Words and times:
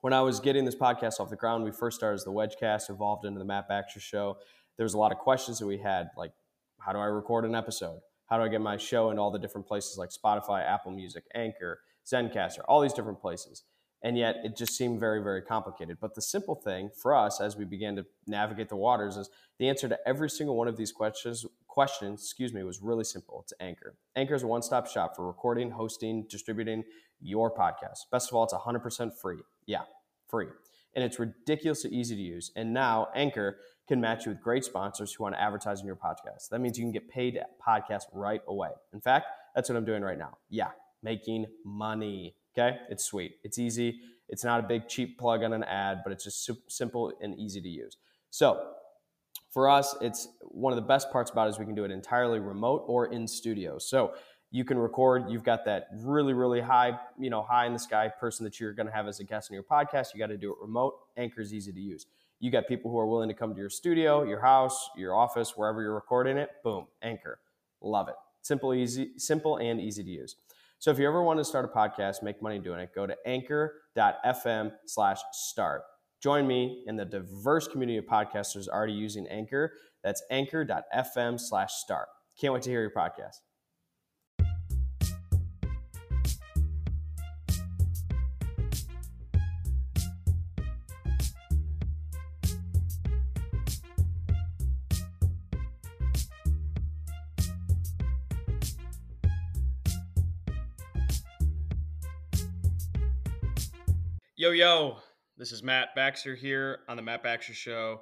When 0.00 0.12
I 0.12 0.20
was 0.20 0.40
getting 0.40 0.64
this 0.64 0.74
podcast 0.74 1.20
off 1.20 1.30
the 1.30 1.36
ground, 1.36 1.64
we 1.64 1.70
first 1.70 1.96
started 1.96 2.16
as 2.16 2.24
the 2.24 2.32
Wedgecast, 2.32 2.90
evolved 2.90 3.24
into 3.24 3.38
the 3.38 3.44
Matt 3.44 3.68
Baxter 3.68 4.00
Show. 4.00 4.36
There 4.76 4.84
was 4.84 4.94
a 4.94 4.98
lot 4.98 5.12
of 5.12 5.18
questions 5.18 5.58
that 5.58 5.66
we 5.66 5.78
had, 5.78 6.08
like 6.16 6.32
how 6.78 6.92
do 6.92 6.98
I 6.98 7.06
record 7.06 7.44
an 7.44 7.54
episode? 7.54 8.00
How 8.26 8.38
do 8.38 8.44
I 8.44 8.48
get 8.48 8.60
my 8.60 8.76
show 8.76 9.10
into 9.10 9.22
all 9.22 9.30
the 9.30 9.38
different 9.38 9.66
places 9.66 9.98
like 9.98 10.10
Spotify, 10.10 10.64
Apple 10.66 10.92
Music, 10.92 11.24
Anchor, 11.34 11.80
Zencastr, 12.04 12.60
all 12.68 12.80
these 12.80 12.92
different 12.92 13.20
places? 13.20 13.64
And 14.04 14.16
yet 14.16 14.36
it 14.44 14.56
just 14.56 14.76
seemed 14.76 15.00
very, 15.00 15.20
very 15.22 15.42
complicated. 15.42 15.98
But 16.00 16.14
the 16.14 16.22
simple 16.22 16.54
thing 16.54 16.90
for 16.94 17.14
us 17.14 17.40
as 17.40 17.56
we 17.56 17.64
began 17.64 17.96
to 17.96 18.06
navigate 18.26 18.68
the 18.68 18.76
waters 18.76 19.16
is 19.16 19.30
the 19.58 19.68
answer 19.68 19.88
to 19.88 19.98
every 20.06 20.30
single 20.30 20.56
one 20.56 20.68
of 20.68 20.76
these 20.76 20.92
questions 20.92 21.44
questions, 21.74 22.22
excuse 22.22 22.52
me, 22.54 22.62
was 22.62 22.80
really 22.80 23.02
simple. 23.02 23.40
It's 23.42 23.52
Anchor. 23.58 23.96
Anchor 24.14 24.36
is 24.36 24.44
a 24.44 24.46
one-stop 24.46 24.86
shop 24.86 25.16
for 25.16 25.26
recording, 25.26 25.72
hosting, 25.72 26.24
distributing 26.30 26.84
your 27.20 27.52
podcast. 27.52 27.98
Best 28.12 28.30
of 28.30 28.36
all, 28.36 28.44
it's 28.44 28.54
100% 28.54 29.10
free. 29.20 29.38
Yeah, 29.66 29.82
free. 30.28 30.46
And 30.94 31.04
it's 31.04 31.18
ridiculously 31.18 31.90
easy 31.90 32.14
to 32.14 32.22
use. 32.22 32.52
And 32.54 32.72
now 32.72 33.08
Anchor 33.16 33.58
can 33.88 34.00
match 34.00 34.24
you 34.24 34.30
with 34.30 34.40
great 34.40 34.64
sponsors 34.64 35.12
who 35.12 35.24
want 35.24 35.34
to 35.34 35.42
advertise 35.42 35.80
in 35.80 35.86
your 35.86 35.96
podcast. 35.96 36.48
That 36.52 36.60
means 36.60 36.78
you 36.78 36.84
can 36.84 36.92
get 36.92 37.08
paid 37.08 37.40
podcast 37.66 38.04
right 38.12 38.40
away. 38.46 38.70
In 38.92 39.00
fact, 39.00 39.26
that's 39.56 39.68
what 39.68 39.74
I'm 39.76 39.84
doing 39.84 40.02
right 40.02 40.18
now. 40.18 40.38
Yeah, 40.48 40.70
making 41.02 41.46
money. 41.64 42.36
Okay, 42.56 42.76
it's 42.88 43.04
sweet. 43.04 43.36
It's 43.42 43.58
easy. 43.58 44.00
It's 44.28 44.44
not 44.44 44.60
a 44.60 44.62
big 44.62 44.88
cheap 44.88 45.18
plug 45.18 45.42
on 45.42 45.52
an 45.52 45.64
ad, 45.64 46.02
but 46.04 46.12
it's 46.12 46.24
just 46.24 46.50
simple 46.68 47.12
and 47.20 47.38
easy 47.38 47.60
to 47.60 47.68
use. 47.68 47.96
So 48.30 48.72
for 49.50 49.68
us, 49.68 49.96
it's 50.00 50.28
one 50.40 50.72
of 50.72 50.76
the 50.76 50.86
best 50.86 51.10
parts 51.10 51.30
about 51.30 51.46
it 51.46 51.50
is 51.50 51.58
we 51.58 51.64
can 51.64 51.74
do 51.74 51.84
it 51.84 51.90
entirely 51.90 52.38
remote 52.38 52.84
or 52.86 53.06
in 53.06 53.26
studio. 53.26 53.78
So 53.78 54.14
you 54.50 54.64
can 54.64 54.78
record. 54.78 55.24
You've 55.28 55.42
got 55.42 55.64
that 55.64 55.88
really, 56.00 56.32
really 56.32 56.60
high, 56.60 56.98
you 57.18 57.28
know, 57.28 57.42
high 57.42 57.66
in 57.66 57.72
the 57.72 57.78
sky 57.78 58.08
person 58.08 58.44
that 58.44 58.60
you're 58.60 58.72
going 58.72 58.86
to 58.86 58.92
have 58.92 59.08
as 59.08 59.18
a 59.18 59.24
guest 59.24 59.50
on 59.50 59.54
your 59.54 59.64
podcast. 59.64 60.14
You 60.14 60.20
got 60.20 60.28
to 60.28 60.36
do 60.36 60.52
it 60.52 60.58
remote. 60.60 60.94
Anchor 61.16 61.40
is 61.40 61.52
easy 61.52 61.72
to 61.72 61.80
use. 61.80 62.06
You 62.38 62.50
got 62.50 62.68
people 62.68 62.90
who 62.90 62.98
are 62.98 63.06
willing 63.06 63.28
to 63.28 63.34
come 63.34 63.52
to 63.52 63.60
your 63.60 63.70
studio, 63.70 64.22
your 64.22 64.40
house, 64.40 64.90
your 64.96 65.14
office, 65.14 65.56
wherever 65.56 65.82
you're 65.82 65.94
recording 65.94 66.36
it. 66.36 66.50
Boom, 66.62 66.86
Anchor. 67.02 67.40
Love 67.80 68.08
it. 68.08 68.14
Simple, 68.42 68.74
easy, 68.74 69.12
simple, 69.16 69.56
and 69.56 69.80
easy 69.80 70.04
to 70.04 70.10
use. 70.10 70.36
So 70.84 70.90
if 70.90 70.98
you 70.98 71.08
ever 71.08 71.22
want 71.22 71.40
to 71.40 71.46
start 71.46 71.64
a 71.64 71.68
podcast, 71.68 72.22
make 72.22 72.42
money 72.42 72.58
doing 72.58 72.78
it, 72.78 72.90
go 72.94 73.06
to 73.06 73.16
anchor.fm 73.24 74.70
slash 74.84 75.18
start. 75.32 75.80
Join 76.22 76.46
me 76.46 76.84
in 76.86 76.94
the 76.94 77.06
diverse 77.06 77.66
community 77.66 77.96
of 77.96 78.04
podcasters 78.04 78.68
already 78.68 78.92
using 78.92 79.26
Anchor. 79.28 79.72
That's 80.02 80.22
anchor.fm 80.30 81.40
slash 81.40 81.72
start. 81.72 82.08
Can't 82.38 82.52
wait 82.52 82.64
to 82.64 82.70
hear 82.70 82.82
your 82.82 82.90
podcast. 82.90 83.38
Yo, 104.36 104.50
yo, 104.50 104.96
this 105.36 105.52
is 105.52 105.62
Matt 105.62 105.94
Baxter 105.94 106.34
here 106.34 106.80
on 106.88 106.96
the 106.96 107.02
Matt 107.04 107.22
Baxter 107.22 107.54
Show 107.54 108.00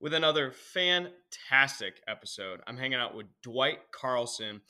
with 0.00 0.12
another 0.14 0.50
fantastic 0.50 2.00
episode. 2.08 2.58
I'm 2.66 2.76
hanging 2.76 2.98
out 2.98 3.14
with 3.14 3.26
Dwight 3.40 3.78
Carlson. 3.92 4.62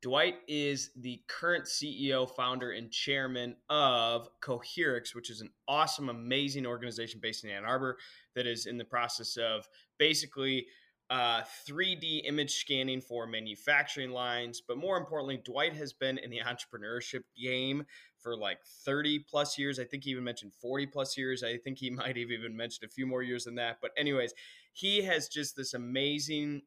Dwight 0.00 0.36
is 0.48 0.88
the 0.96 1.20
current 1.28 1.66
CEO, 1.66 2.34
founder, 2.34 2.70
and 2.70 2.90
chairman 2.90 3.56
of 3.68 4.30
Coherix, 4.40 5.14
which 5.14 5.28
is 5.28 5.42
an 5.42 5.50
awesome, 5.68 6.08
amazing 6.08 6.64
organization 6.64 7.20
based 7.22 7.44
in 7.44 7.50
Ann 7.50 7.66
Arbor 7.66 7.98
that 8.34 8.46
is 8.46 8.64
in 8.64 8.78
the 8.78 8.86
process 8.86 9.36
of 9.36 9.68
basically 9.98 10.66
uh, 11.10 11.42
3D 11.66 12.22
image 12.24 12.54
scanning 12.54 13.00
for 13.00 13.26
manufacturing 13.26 14.10
lines. 14.10 14.60
But 14.66 14.76
more 14.76 14.96
importantly, 14.96 15.40
Dwight 15.42 15.74
has 15.74 15.92
been 15.92 16.18
in 16.18 16.30
the 16.30 16.40
entrepreneurship 16.46 17.22
game 17.40 17.84
for 18.18 18.36
like 18.36 18.58
30 18.84 19.20
plus 19.20 19.58
years. 19.58 19.78
I 19.78 19.84
think 19.84 20.04
he 20.04 20.10
even 20.10 20.24
mentioned 20.24 20.52
40 20.60 20.86
plus 20.86 21.16
years. 21.16 21.42
I 21.42 21.56
think 21.56 21.78
he 21.78 21.90
might 21.90 22.16
have 22.16 22.30
even 22.30 22.56
mentioned 22.56 22.88
a 22.88 22.92
few 22.92 23.06
more 23.06 23.22
years 23.22 23.44
than 23.44 23.54
that. 23.56 23.78
But, 23.80 23.92
anyways, 23.96 24.34
he 24.72 25.02
has 25.02 25.28
just 25.28 25.56
this 25.56 25.74
amazing 25.74 26.62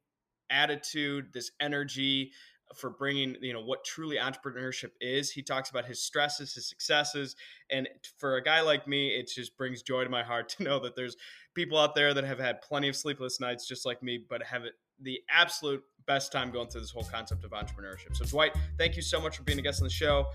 attitude, 0.49 1.33
this 1.33 1.51
energy 1.59 2.31
for 2.75 2.89
bringing 2.89 3.35
you 3.41 3.53
know 3.53 3.61
what 3.61 3.83
truly 3.83 4.17
entrepreneurship 4.17 4.91
is 4.99 5.31
he 5.31 5.41
talks 5.41 5.69
about 5.69 5.85
his 5.85 6.01
stresses 6.01 6.53
his 6.53 6.67
successes 6.67 7.35
and 7.69 7.87
for 8.17 8.37
a 8.37 8.43
guy 8.43 8.61
like 8.61 8.87
me 8.87 9.09
it 9.09 9.29
just 9.33 9.57
brings 9.57 9.81
joy 9.81 10.03
to 10.03 10.09
my 10.09 10.23
heart 10.23 10.49
to 10.57 10.63
know 10.63 10.79
that 10.79 10.95
there's 10.95 11.17
people 11.53 11.77
out 11.77 11.95
there 11.95 12.13
that 12.13 12.23
have 12.23 12.39
had 12.39 12.61
plenty 12.61 12.87
of 12.87 12.95
sleepless 12.95 13.39
nights 13.39 13.67
just 13.67 13.85
like 13.85 14.01
me 14.01 14.23
but 14.29 14.43
have 14.43 14.63
the 15.01 15.19
absolute 15.29 15.83
best 16.07 16.31
time 16.31 16.51
going 16.51 16.67
through 16.67 16.81
this 16.81 16.91
whole 16.91 17.03
concept 17.03 17.43
of 17.43 17.51
entrepreneurship 17.51 18.15
so 18.15 18.25
dwight 18.25 18.55
thank 18.77 18.95
you 18.95 19.01
so 19.01 19.19
much 19.19 19.37
for 19.37 19.43
being 19.43 19.59
a 19.59 19.61
guest 19.61 19.81
on 19.81 19.87
the 19.87 19.93
show 19.93 20.25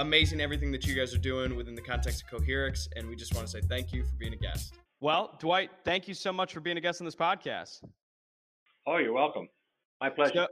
amazing 0.00 0.40
everything 0.40 0.72
that 0.72 0.86
you 0.86 0.94
guys 0.94 1.14
are 1.14 1.18
doing 1.18 1.54
within 1.54 1.74
the 1.74 1.82
context 1.82 2.22
of 2.22 2.40
Coherix, 2.40 2.88
and 2.96 3.08
we 3.08 3.14
just 3.14 3.34
want 3.34 3.46
to 3.46 3.52
say 3.52 3.60
thank 3.60 3.92
you 3.92 4.04
for 4.04 4.14
being 4.16 4.32
a 4.32 4.36
guest. 4.36 4.74
Well, 5.00 5.36
Dwight, 5.38 5.70
thank 5.84 6.08
you 6.08 6.14
so 6.14 6.32
much 6.32 6.52
for 6.52 6.60
being 6.60 6.76
a 6.76 6.80
guest 6.80 7.00
on 7.00 7.04
this 7.04 7.16
podcast. 7.16 7.82
Oh, 8.86 8.96
you're 8.96 9.12
welcome. 9.12 9.48
My 10.00 10.08
pleasure. 10.08 10.32
So, 10.34 10.46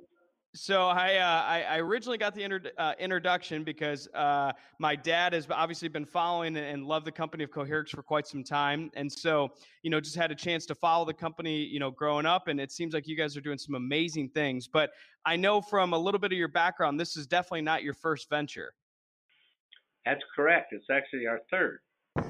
so 0.54 0.88
I, 0.88 1.16
uh, 1.16 1.42
I, 1.42 1.62
I 1.62 1.78
originally 1.78 2.16
got 2.16 2.34
the 2.34 2.42
inter- 2.42 2.72
uh, 2.78 2.94
introduction 2.98 3.64
because 3.64 4.09
uh, 4.14 4.53
my 4.78 4.97
dad 4.97 5.34
has 5.34 5.47
obviously 5.50 5.88
been 5.88 6.06
following 6.06 6.56
and 6.56 6.86
loved 6.86 7.06
the 7.06 7.12
company 7.12 7.44
of 7.44 7.50
Coherix 7.50 7.91
for 7.91 8.03
quite 8.03 8.26
some 8.26 8.42
time, 8.42 8.91
and 8.94 9.10
so 9.10 9.50
you 9.82 9.91
know 9.91 10.00
just 10.00 10.16
had 10.16 10.31
a 10.31 10.34
chance 10.34 10.64
to 10.66 10.75
follow 10.75 11.04
the 11.04 11.12
company 11.12 11.58
you 11.64 11.78
know 11.78 11.91
growing 11.91 12.25
up, 12.25 12.48
and 12.48 12.60
it 12.60 12.72
seems 12.72 12.94
like 12.94 13.06
you 13.06 13.16
guys 13.16 13.37
are 13.37 13.42
doing 13.42 13.58
some 13.58 13.75
amazing 13.75 14.31
things. 14.31 14.66
But 14.66 14.91
I 15.26 15.37
know 15.37 15.60
from 15.60 15.92
a 15.92 15.98
little 15.98 16.20
bit 16.20 16.32
of 16.32 16.38
your 16.38 16.48
background, 16.48 16.98
this 16.98 17.16
is 17.16 17.26
definitely 17.26 17.62
not 17.62 17.82
your 17.82 17.94
first 17.94 18.31
venture. 18.31 18.72
That's 20.06 20.22
correct. 20.34 20.72
It's 20.72 20.87
actually 20.91 21.26
our 21.26 21.41
third. 21.50 21.81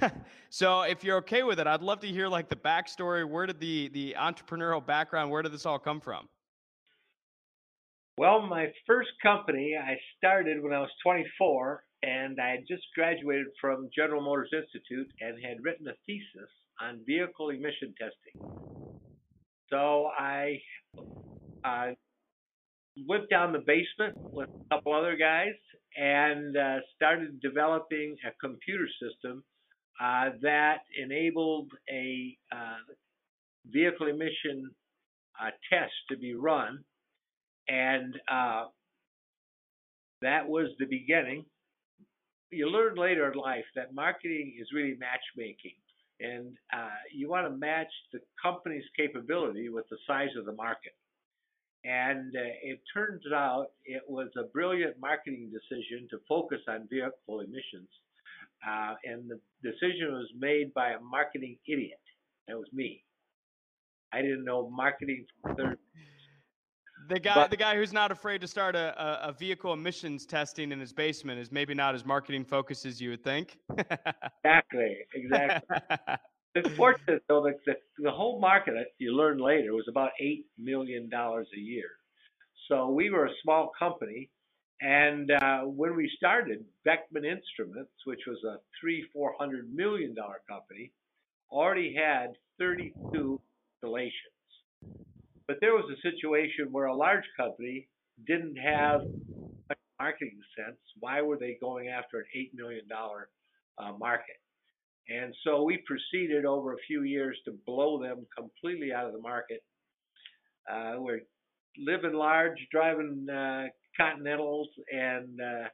so 0.50 0.82
if 0.82 1.04
you're 1.04 1.18
okay 1.18 1.44
with 1.44 1.60
it, 1.60 1.66
I'd 1.68 1.82
love 1.82 2.00
to 2.00 2.08
hear 2.08 2.26
like 2.26 2.48
the 2.48 2.56
backstory. 2.56 3.28
Where 3.28 3.46
did 3.46 3.60
the 3.60 3.88
the 3.90 4.16
entrepreneurial 4.18 4.84
background? 4.84 5.30
Where 5.30 5.42
did 5.42 5.52
this 5.52 5.64
all 5.64 5.78
come 5.78 6.00
from? 6.00 6.28
Well, 8.18 8.42
my 8.42 8.66
first 8.84 9.10
company 9.22 9.76
I 9.80 9.96
started 10.16 10.60
when 10.60 10.72
I 10.72 10.80
was 10.80 10.90
24, 11.04 11.84
and 12.02 12.40
I 12.40 12.50
had 12.50 12.66
just 12.68 12.82
graduated 12.92 13.46
from 13.60 13.88
General 13.94 14.20
Motors 14.20 14.50
Institute 14.52 15.06
and 15.20 15.38
had 15.40 15.58
written 15.62 15.86
a 15.86 15.92
thesis 16.04 16.50
on 16.82 16.98
vehicle 17.06 17.50
emission 17.50 17.94
testing. 17.96 18.34
So 19.70 20.08
I 20.18 20.60
uh, 21.64 21.90
went 23.06 23.30
down 23.30 23.52
the 23.52 23.60
basement 23.60 24.16
with 24.32 24.48
a 24.72 24.74
couple 24.74 24.94
other 24.94 25.16
guys 25.16 25.54
and 25.96 26.56
uh, 26.56 26.78
started 26.96 27.40
developing 27.40 28.16
a 28.26 28.32
computer 28.44 28.88
system 29.00 29.44
uh, 30.02 30.30
that 30.42 30.78
enabled 31.00 31.70
a 31.88 32.36
uh, 32.52 32.82
vehicle 33.70 34.08
emission 34.08 34.70
uh, 35.40 35.50
test 35.70 35.92
to 36.10 36.16
be 36.16 36.34
run. 36.34 36.84
And 37.68 38.14
uh, 38.30 38.64
that 40.22 40.48
was 40.48 40.68
the 40.78 40.86
beginning. 40.86 41.44
You 42.50 42.68
learn 42.70 42.94
later 42.96 43.30
in 43.30 43.38
life 43.38 43.64
that 43.76 43.94
marketing 43.94 44.56
is 44.60 44.68
really 44.74 44.96
matchmaking. 44.98 45.74
And 46.20 46.56
uh, 46.72 46.88
you 47.14 47.28
want 47.28 47.46
to 47.46 47.56
match 47.56 47.92
the 48.12 48.20
company's 48.42 48.84
capability 48.96 49.68
with 49.68 49.84
the 49.90 49.98
size 50.06 50.30
of 50.38 50.46
the 50.46 50.52
market. 50.52 50.94
And 51.84 52.34
uh, 52.34 52.40
it 52.62 52.80
turns 52.92 53.22
out 53.32 53.68
it 53.84 54.02
was 54.08 54.28
a 54.36 54.44
brilliant 54.44 54.96
marketing 55.00 55.52
decision 55.52 56.08
to 56.10 56.18
focus 56.28 56.58
on 56.68 56.88
vehicle 56.90 57.40
emissions. 57.40 57.88
Uh, 58.66 58.94
and 59.04 59.30
the 59.30 59.38
decision 59.62 60.12
was 60.12 60.28
made 60.36 60.74
by 60.74 60.90
a 60.90 61.00
marketing 61.00 61.56
idiot. 61.68 62.00
That 62.48 62.58
was 62.58 62.66
me. 62.72 63.04
I 64.12 64.22
didn't 64.22 64.44
know 64.44 64.68
marketing 64.70 65.26
from 65.42 65.54
third. 65.56 65.78
The 67.08 67.18
guy, 67.18 67.34
but, 67.34 67.50
the 67.50 67.56
guy 67.56 67.74
who's 67.74 67.92
not 67.92 68.12
afraid 68.12 68.40
to 68.40 68.48
start 68.48 68.76
a, 68.76 69.26
a, 69.28 69.32
vehicle 69.32 69.72
emissions 69.72 70.26
testing 70.26 70.72
in 70.72 70.78
his 70.78 70.92
basement 70.92 71.40
is 71.40 71.50
maybe 71.50 71.74
not 71.74 71.94
as 71.94 72.04
marketing 72.04 72.44
focused 72.44 72.86
as 72.86 73.00
you 73.00 73.10
would 73.10 73.24
think. 73.24 73.58
exactly, 74.44 74.98
exactly. 75.14 75.78
it's 76.54 76.68
fortunate 76.76 77.22
though 77.28 77.42
that 77.42 77.58
the, 77.66 77.74
the 77.98 78.10
whole 78.10 78.40
market, 78.40 78.74
you 78.98 79.16
learn 79.16 79.38
later, 79.38 79.72
was 79.72 79.86
about 79.88 80.10
eight 80.20 80.46
million 80.58 81.08
dollars 81.08 81.48
a 81.56 81.60
year. 81.60 81.88
So 82.68 82.88
we 82.88 83.10
were 83.10 83.26
a 83.26 83.32
small 83.42 83.72
company, 83.78 84.28
and 84.82 85.30
uh, 85.30 85.60
when 85.62 85.96
we 85.96 86.10
started, 86.16 86.64
Beckman 86.84 87.24
Instruments, 87.24 87.92
which 88.04 88.20
was 88.26 88.38
a 88.44 88.58
three, 88.80 89.06
four 89.12 89.34
hundred 89.38 89.72
million 89.74 90.14
dollar 90.14 90.42
company, 90.48 90.92
already 91.50 91.94
had 91.94 92.34
32 92.58 93.40
installations. 93.82 94.37
But 95.48 95.56
there 95.62 95.72
was 95.72 95.90
a 95.90 96.00
situation 96.02 96.68
where 96.70 96.86
a 96.86 96.94
large 96.94 97.24
company 97.36 97.88
didn't 98.26 98.56
have 98.56 99.00
marketing 99.98 100.38
sense. 100.56 100.78
Why 101.00 101.22
were 101.22 101.38
they 101.38 101.56
going 101.60 101.88
after 101.88 102.18
an 102.18 102.24
$8 102.36 102.50
million 102.54 102.84
uh, 103.78 103.92
market? 103.98 104.36
And 105.08 105.34
so 105.42 105.62
we 105.62 105.82
proceeded 105.86 106.44
over 106.44 106.74
a 106.74 106.84
few 106.86 107.02
years 107.02 107.36
to 107.46 107.52
blow 107.66 108.00
them 108.00 108.26
completely 108.36 108.92
out 108.92 109.06
of 109.06 109.14
the 109.14 109.20
market. 109.20 109.62
Uh, 110.70 110.96
we're 110.98 111.20
living 111.78 112.12
large, 112.12 112.58
driving 112.70 113.26
uh, 113.30 113.64
Continentals, 113.98 114.68
and 114.92 115.40
uh, 115.40 115.68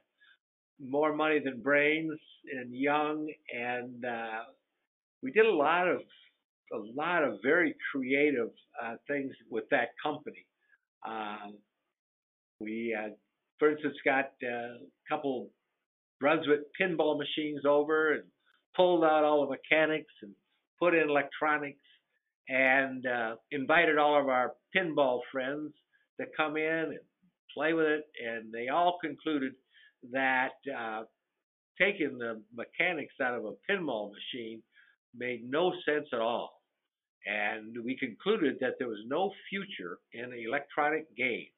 more 0.79 1.13
money 1.13 1.39
than 1.43 1.61
brains, 1.61 2.17
and 2.57 2.73
young, 2.73 3.27
and 3.53 4.05
uh, 4.05 4.43
we 5.21 5.31
did 5.31 5.45
a 5.45 5.53
lot 5.53 5.87
of 5.87 6.01
a 6.73 6.77
lot 6.95 7.23
of 7.23 7.39
very 7.43 7.75
creative 7.91 8.49
uh, 8.81 8.95
things 9.07 9.33
with 9.49 9.65
that 9.71 9.89
company. 10.03 10.45
Um, 11.07 11.57
we, 12.59 12.95
uh, 12.97 13.09
for 13.59 13.71
instance, 13.71 13.95
got 14.03 14.31
uh, 14.43 14.75
a 14.77 15.09
couple 15.09 15.49
Brunswick 16.19 16.61
pinball 16.79 17.17
machines 17.17 17.61
over 17.65 18.13
and 18.13 18.23
pulled 18.75 19.03
out 19.03 19.23
all 19.23 19.45
the 19.45 19.51
mechanics 19.51 20.11
and 20.21 20.31
put 20.79 20.93
in 20.93 21.09
electronics 21.09 21.79
and 22.47 23.05
uh, 23.05 23.35
invited 23.51 23.97
all 23.97 24.19
of 24.19 24.29
our 24.29 24.53
pinball 24.75 25.19
friends 25.31 25.71
to 26.19 26.25
come 26.37 26.57
in 26.57 26.63
and 26.63 26.99
play 27.53 27.73
with 27.73 27.87
it. 27.87 28.05
And 28.25 28.53
they 28.53 28.69
all 28.69 28.97
concluded 29.01 29.53
that 30.11 30.51
uh, 30.77 31.03
taking 31.79 32.17
the 32.17 32.41
mechanics 32.55 33.15
out 33.21 33.33
of 33.35 33.45
a 33.45 33.71
pinball 33.71 34.11
machine 34.11 34.61
made 35.15 35.49
no 35.49 35.73
sense 35.85 36.07
at 36.13 36.19
all. 36.19 36.54
And 37.25 37.75
we 37.83 37.97
concluded 37.97 38.57
that 38.61 38.73
there 38.77 38.87
was 38.87 38.99
no 39.07 39.31
future 39.49 39.97
in 40.13 40.31
electronic 40.47 41.15
games. 41.15 41.49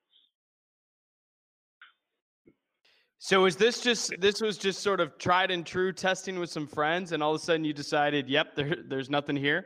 So 3.19 3.45
is 3.45 3.57
this 3.57 3.81
just 3.81 4.13
this 4.19 4.39
was 4.39 4.57
just 4.57 4.81
sort 4.81 5.01
of 5.01 5.17
tried 5.17 5.51
and 5.51 5.65
true 5.65 5.91
testing 5.91 6.39
with 6.39 6.49
some 6.49 6.67
friends, 6.67 7.11
and 7.11 7.21
all 7.21 7.35
of 7.35 7.41
a 7.41 7.43
sudden 7.43 7.65
you 7.65 7.73
decided, 7.73 8.29
yep, 8.29 8.55
there, 8.55 8.75
there's 8.87 9.09
nothing 9.09 9.35
here. 9.35 9.65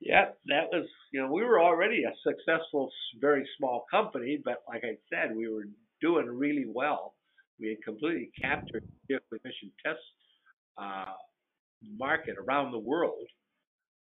Yeah, 0.00 0.26
that 0.46 0.68
was 0.70 0.86
you 1.12 1.20
know 1.20 1.32
we 1.32 1.42
were 1.42 1.60
already 1.60 2.04
a 2.04 2.12
successful, 2.22 2.90
very 3.20 3.48
small 3.58 3.86
company, 3.90 4.40
but 4.44 4.62
like 4.68 4.84
I 4.84 4.96
said, 5.10 5.34
we 5.34 5.48
were 5.48 5.64
doing 6.00 6.26
really 6.26 6.66
well. 6.68 7.14
We 7.58 7.70
had 7.70 7.82
completely 7.82 8.30
captured 8.40 8.84
the 8.84 9.14
vehicle 9.14 9.38
emission 9.44 9.72
test 9.84 9.98
uh, 10.78 11.14
market 11.96 12.36
around 12.38 12.72
the 12.72 12.78
world. 12.78 13.26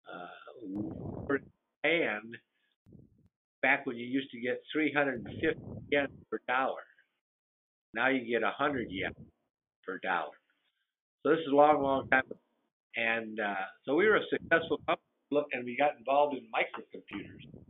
Uh, 0.08 1.36
and 1.84 2.38
back 3.62 3.86
when 3.86 3.98
you 3.98 4.06
used 4.06 4.30
to 4.32 4.40
get 4.40 4.62
350 4.74 5.60
yen 5.92 6.08
per 6.30 6.40
dollar, 6.48 6.84
now 7.94 8.10
you 8.10 8.26
get 8.26 8.44
100 8.44 8.88
yen 8.90 9.14
per 9.86 10.00
dollar. 10.04 10.38
So 11.24 11.32
this 11.32 11.40
is 11.40 11.52
a 11.52 11.56
long, 11.56 11.82
long 11.82 12.10
time. 12.10 12.24
And 12.96 13.40
uh, 13.40 13.66
so 13.86 13.96
we 13.96 14.08
were 14.08 14.18
a 14.18 14.28
successful 14.30 14.78
company, 14.88 15.48
and 15.54 15.66
we 15.66 15.78
got 15.78 15.98
involved 15.98 16.36
in 16.36 16.44
microcomputers 16.52 17.62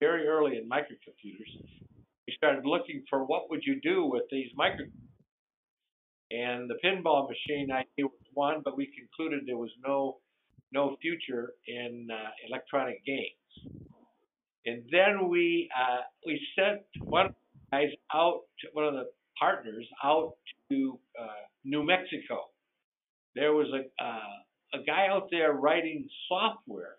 very 0.00 0.26
early 0.26 0.58
in 0.58 0.68
microcomputers. 0.68 1.50
We 2.26 2.34
started 2.36 2.66
looking 2.66 3.02
for 3.08 3.24
what 3.24 3.50
would 3.50 3.62
you 3.64 3.80
do 3.80 4.04
with 4.04 4.24
these 4.30 4.48
microcomputers. 4.58 4.92
And 6.30 6.68
the 6.68 6.74
pinball 6.84 7.28
machine 7.28 7.70
idea 7.70 8.06
was 8.06 8.26
one, 8.34 8.60
but 8.64 8.76
we 8.76 8.90
concluded 8.98 9.44
there 9.46 9.56
was 9.56 9.70
no 9.86 10.18
no 10.72 10.96
future 11.00 11.52
in 11.66 12.08
uh, 12.10 12.30
electronic 12.48 13.04
games. 13.04 13.74
And 14.66 14.82
then 14.90 15.28
we 15.28 15.68
uh, 15.76 16.00
we 16.24 16.40
sent 16.58 16.82
one 17.04 17.26
of 17.26 17.32
the 17.70 17.76
guys 17.76 17.90
out, 18.12 18.40
to, 18.60 18.68
one 18.72 18.86
of 18.86 18.94
the 18.94 19.06
partners 19.38 19.86
out 20.02 20.34
to 20.70 20.98
uh, 21.20 21.26
New 21.64 21.84
Mexico. 21.84 22.50
There 23.34 23.52
was 23.52 23.68
a 23.72 24.04
uh, 24.04 24.80
a 24.80 24.84
guy 24.84 25.06
out 25.08 25.28
there 25.30 25.52
writing 25.52 26.08
software 26.28 26.96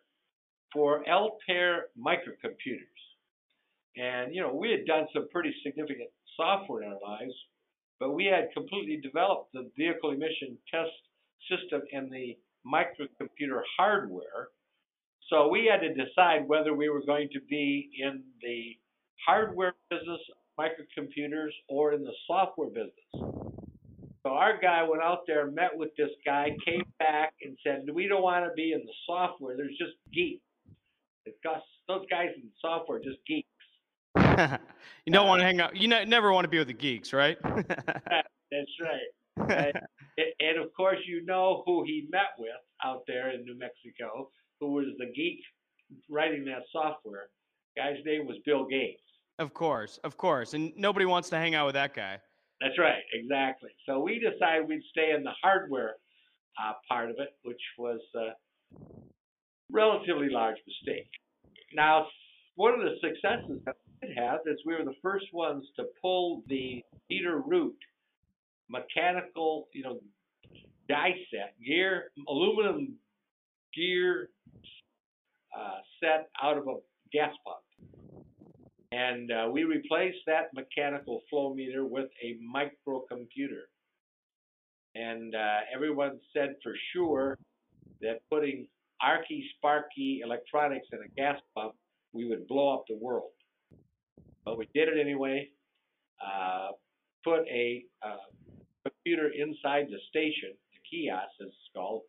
for 0.73 1.03
Altair 1.09 1.87
microcomputers. 1.99 3.01
And 3.97 4.33
you 4.33 4.41
know, 4.41 4.53
we 4.53 4.71
had 4.71 4.85
done 4.85 5.07
some 5.13 5.27
pretty 5.31 5.53
significant 5.65 6.09
software 6.35 6.83
in 6.83 6.89
our 6.89 6.99
lives, 7.01 7.33
but 7.99 8.13
we 8.13 8.25
had 8.25 8.49
completely 8.53 8.99
developed 9.01 9.51
the 9.53 9.69
vehicle 9.75 10.11
emission 10.11 10.57
test 10.71 10.91
system 11.49 11.81
and 11.91 12.11
the 12.11 12.37
microcomputer 12.67 13.61
hardware. 13.77 14.49
So 15.29 15.47
we 15.49 15.69
had 15.71 15.81
to 15.81 15.93
decide 15.93 16.47
whether 16.47 16.73
we 16.73 16.89
were 16.89 17.03
going 17.05 17.29
to 17.33 17.39
be 17.49 17.89
in 17.99 18.23
the 18.41 18.77
hardware 19.25 19.73
business, 19.89 20.19
microcomputers, 20.59 21.51
or 21.67 21.93
in 21.93 22.03
the 22.03 22.13
software 22.25 22.69
business. 22.69 23.35
So 24.23 24.33
our 24.33 24.59
guy 24.59 24.83
went 24.83 25.03
out 25.03 25.19
there, 25.27 25.49
met 25.51 25.71
with 25.73 25.89
this 25.97 26.09
guy, 26.25 26.49
came 26.65 26.83
back 26.99 27.33
and 27.43 27.57
said, 27.63 27.85
"We 27.93 28.07
don't 28.07 28.23
want 28.23 28.45
to 28.45 28.51
be 28.55 28.73
in 28.73 28.79
the 28.79 28.93
software. 29.05 29.55
There's 29.55 29.77
just 29.77 29.93
geeks. 30.13 30.43
Those 31.87 32.05
guys 32.09 32.29
in 32.35 32.49
software 32.61 32.97
are 32.97 33.01
just 33.01 33.19
geeks." 33.25 33.47
you 35.05 35.13
don't 35.13 35.27
want 35.27 35.39
to 35.39 35.45
hang 35.45 35.61
out. 35.61 35.75
You 35.75 35.87
ne- 35.87 36.05
never 36.05 36.31
want 36.33 36.45
to 36.45 36.49
be 36.49 36.57
with 36.57 36.67
the 36.67 36.73
geeks, 36.73 37.13
right? 37.13 37.37
that's 37.43 38.71
right. 38.81 39.75
and 40.17 40.57
of 40.57 40.73
course, 40.73 40.97
you 41.07 41.23
know 41.25 41.63
who 41.65 41.83
he 41.83 42.07
met 42.11 42.33
with 42.37 42.49
out 42.83 43.03
there 43.07 43.31
in 43.31 43.43
New 43.45 43.57
Mexico, 43.57 44.29
who 44.59 44.73
was 44.73 44.85
the 44.97 45.05
geek 45.15 45.39
writing 46.09 46.45
that 46.45 46.63
software. 46.71 47.29
Guy's 47.75 48.03
name 48.05 48.25
was 48.25 48.37
Bill 48.45 48.65
Gates. 48.65 49.01
Of 49.39 49.53
course, 49.53 49.99
of 50.03 50.17
course, 50.17 50.53
and 50.53 50.73
nobody 50.75 51.05
wants 51.05 51.29
to 51.29 51.37
hang 51.37 51.53
out 51.53 51.67
with 51.67 51.75
that 51.75 51.93
guy. 51.93 52.19
That's 52.59 52.77
right, 52.79 53.03
exactly. 53.13 53.69
So 53.85 53.99
we 53.99 54.19
decided 54.19 54.67
we'd 54.67 54.81
stay 54.89 55.11
in 55.15 55.23
the 55.23 55.33
hardware 55.43 55.95
uh, 56.59 56.73
part 56.89 57.11
of 57.11 57.17
it, 57.19 57.29
which 57.43 57.61
was 57.77 57.99
a 58.15 58.29
relatively 59.71 60.29
large 60.29 60.57
mistake. 60.65 61.09
Now, 61.75 62.07
one 62.55 62.73
of 62.73 62.79
the 62.79 62.95
successes 62.99 63.61
that 63.65 63.75
we 64.01 64.07
did 64.07 64.17
have 64.17 64.39
is 64.47 64.57
we 64.65 64.73
were 64.73 64.85
the 64.85 64.95
first 65.03 65.27
ones 65.33 65.63
to 65.75 65.83
pull 66.01 66.41
the 66.47 66.81
Veeder-Root 67.11 67.75
mechanical, 68.69 69.67
you 69.73 69.83
know, 69.83 69.99
die 70.89 71.15
set, 71.31 71.53
gear, 71.65 72.11
aluminum 72.27 72.95
gear 73.75 74.29
uh, 75.57 75.77
set 76.01 76.29
out 76.41 76.57
of 76.57 76.67
a 76.67 76.75
gas 77.11 77.33
pump. 77.45 78.11
And 78.91 79.31
uh, 79.31 79.49
we 79.51 79.63
replaced 79.63 80.19
that 80.27 80.53
mechanical 80.53 81.21
flow 81.29 81.53
meter 81.53 81.85
with 81.85 82.07
a 82.23 82.37
microcomputer. 82.55 83.65
And 84.95 85.35
uh, 85.35 85.59
everyone 85.73 86.19
said 86.33 86.55
for 86.63 86.73
sure 86.93 87.37
that 88.01 88.19
putting 88.31 88.67
arky 89.03 89.41
sparky 89.55 90.21
electronics 90.23 90.87
in 90.93 90.99
a 90.99 91.09
gas 91.15 91.39
pump, 91.55 91.73
we 92.13 92.27
would 92.27 92.47
blow 92.47 92.73
up 92.73 92.85
the 92.87 92.95
world. 92.95 93.31
But 94.45 94.57
we 94.57 94.67
did 94.73 94.87
it 94.87 94.99
anyway. 94.99 95.49
Uh, 96.25 96.69
put 97.23 97.41
a 97.47 97.83
uh, 98.03 98.15
computer 98.89 99.31
inside 99.35 99.87
the 99.89 99.99
station, 100.09 100.53
the 100.73 100.79
kiosk 100.89 101.29
as 101.41 101.47
it's 101.47 101.69
called, 101.75 102.03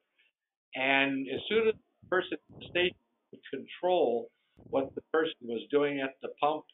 and 0.75 1.27
as 1.29 1.41
soon 1.49 1.69
as 1.69 1.75
the 1.75 2.09
person 2.09 2.33
at 2.35 2.61
the 2.61 2.67
station 2.69 2.97
could 3.31 3.41
control 3.51 4.31
what 4.71 4.95
the 4.95 5.03
person 5.13 5.37
was 5.43 5.63
doing 5.71 6.01
at 6.01 6.15
the 6.23 6.29
pump, 6.41 6.65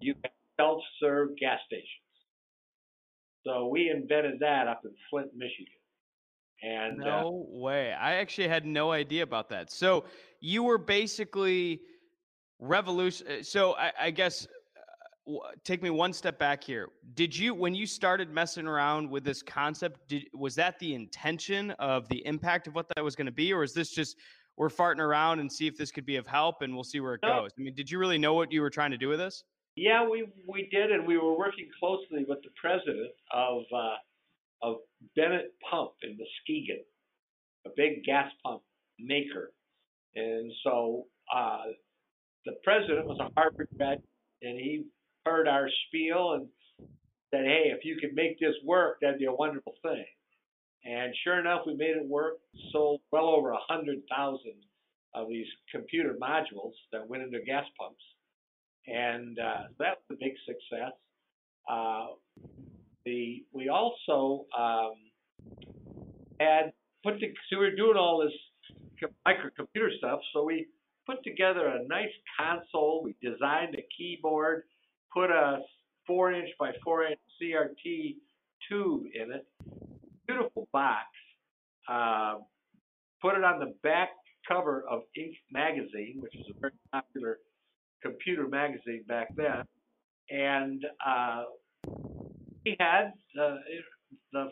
you 0.00 0.14
can 0.14 0.30
self-serve 0.58 1.30
gas 1.38 1.58
stations. 1.66 1.86
So 3.44 3.66
we 3.66 3.90
invented 3.90 4.38
that 4.40 4.68
up 4.68 4.82
in 4.84 4.92
Flint, 5.10 5.30
Michigan. 5.36 5.74
And 6.62 7.02
uh, 7.02 7.04
no 7.04 7.28
uh, 7.28 7.58
way. 7.58 7.92
I 7.92 8.14
actually 8.14 8.48
had 8.48 8.64
no 8.64 8.92
idea 8.92 9.24
about 9.24 9.48
that. 9.48 9.72
So 9.72 10.04
you 10.40 10.62
were 10.62 10.78
basically 10.78 11.80
revolution. 12.60 13.26
Uh, 13.26 13.42
so 13.42 13.74
I, 13.74 13.92
I 14.00 14.10
guess 14.10 14.46
take 15.64 15.82
me 15.82 15.90
one 15.90 16.12
step 16.12 16.38
back 16.38 16.62
here. 16.64 16.88
Did 17.14 17.36
you, 17.36 17.54
when 17.54 17.74
you 17.74 17.86
started 17.86 18.30
messing 18.30 18.66
around 18.66 19.10
with 19.10 19.24
this 19.24 19.42
concept, 19.42 20.08
did, 20.08 20.24
was 20.34 20.54
that 20.56 20.78
the 20.78 20.94
intention 20.94 21.70
of 21.72 22.08
the 22.08 22.24
impact 22.26 22.66
of 22.66 22.74
what 22.74 22.86
that 22.94 23.02
was 23.02 23.14
going 23.14 23.26
to 23.26 23.32
be, 23.32 23.52
or 23.52 23.62
is 23.62 23.72
this 23.72 23.90
just 23.90 24.16
we're 24.56 24.68
farting 24.68 24.98
around 24.98 25.40
and 25.40 25.50
see 25.50 25.66
if 25.66 25.76
this 25.76 25.90
could 25.90 26.04
be 26.04 26.16
of 26.16 26.26
help 26.26 26.56
and 26.60 26.74
we'll 26.74 26.84
see 26.84 27.00
where 27.00 27.14
it 27.14 27.20
no. 27.22 27.42
goes? 27.42 27.50
I 27.58 27.62
mean, 27.62 27.74
did 27.74 27.90
you 27.90 27.98
really 27.98 28.18
know 28.18 28.34
what 28.34 28.52
you 28.52 28.60
were 28.60 28.70
trying 28.70 28.90
to 28.90 28.98
do 28.98 29.08
with 29.08 29.18
this? 29.18 29.44
Yeah, 29.76 30.06
we 30.06 30.26
we 30.46 30.68
did, 30.70 30.90
and 30.92 31.06
we 31.06 31.16
were 31.16 31.36
working 31.36 31.66
closely 31.80 32.26
with 32.28 32.38
the 32.42 32.50
president 32.60 33.12
of 33.32 33.62
uh, 33.74 34.66
of 34.68 34.76
Bennett 35.16 35.54
Pump 35.70 35.92
in 36.02 36.10
Muskegon, 36.18 36.84
a 37.66 37.70
big 37.74 38.04
gas 38.04 38.30
pump 38.44 38.60
maker, 38.98 39.54
and 40.14 40.52
so 40.62 41.06
uh, 41.34 41.62
the 42.44 42.52
president 42.62 43.06
was 43.06 43.18
a 43.20 43.30
Harvard 43.34 43.68
grad, 43.78 44.02
and 44.42 44.58
he 44.58 44.84
heard 45.26 45.48
our 45.48 45.68
spiel 45.86 46.32
and 46.32 46.48
said, 47.30 47.44
"Hey, 47.44 47.72
if 47.76 47.84
you 47.84 47.96
could 48.00 48.14
make 48.14 48.38
this 48.38 48.54
work, 48.64 48.98
that'd 49.00 49.18
be 49.18 49.26
a 49.26 49.32
wonderful 49.32 49.74
thing." 49.82 50.06
And 50.84 51.14
sure 51.22 51.38
enough, 51.38 51.62
we 51.66 51.74
made 51.74 51.96
it 51.96 52.06
work. 52.06 52.38
Sold 52.72 53.00
well 53.12 53.28
over 53.28 53.50
a 53.50 53.58
hundred 53.68 54.02
thousand 54.10 54.64
of 55.14 55.28
these 55.28 55.46
computer 55.70 56.16
modules 56.20 56.72
that 56.90 57.06
went 57.06 57.22
into 57.22 57.40
gas 57.40 57.66
pumps 57.78 58.02
and 58.86 59.38
uh, 59.38 59.62
that 59.78 59.98
was 60.08 60.12
a 60.12 60.24
big 60.24 60.32
success. 60.46 60.92
Uh, 61.70 62.06
the 63.04 63.44
we 63.52 63.68
also 63.68 64.46
um, 64.58 64.94
had 66.40 66.72
put 67.04 67.18
the, 67.20 67.28
so 67.50 67.58
we 67.58 67.66
were 67.66 67.76
doing 67.76 67.96
all 67.96 68.24
this 68.24 69.08
microcomputer 69.26 69.96
stuff, 69.98 70.20
so 70.32 70.44
we 70.44 70.66
put 71.06 71.22
together 71.24 71.66
a 71.66 71.86
nice 71.88 72.12
console. 72.38 73.02
We 73.02 73.14
designed 73.22 73.74
a 73.76 73.86
keyboard, 73.96 74.64
put 75.14 75.30
a 75.30 75.58
four 76.06 76.32
inch 76.32 76.48
by 76.58 76.72
four 76.84 77.04
inch 77.04 77.18
CRT 77.40 78.16
tube 78.68 79.02
in 79.14 79.32
it, 79.32 79.46
beautiful 80.26 80.68
box. 80.72 81.06
Uh, 81.88 82.34
put 83.20 83.36
it 83.36 83.44
on 83.44 83.58
the 83.60 83.74
back 83.82 84.10
cover 84.46 84.84
of 84.90 85.02
Inc. 85.18 85.34
magazine, 85.50 86.16
which 86.20 86.32
was 86.36 86.46
a 86.56 86.60
very 86.60 86.72
popular 86.92 87.38
computer 88.02 88.48
magazine 88.48 89.04
back 89.06 89.28
then, 89.36 89.62
and 90.30 90.84
uh, 91.06 91.44
he 92.64 92.76
had 92.78 93.12
uh, 93.40 93.56
the 94.32 94.48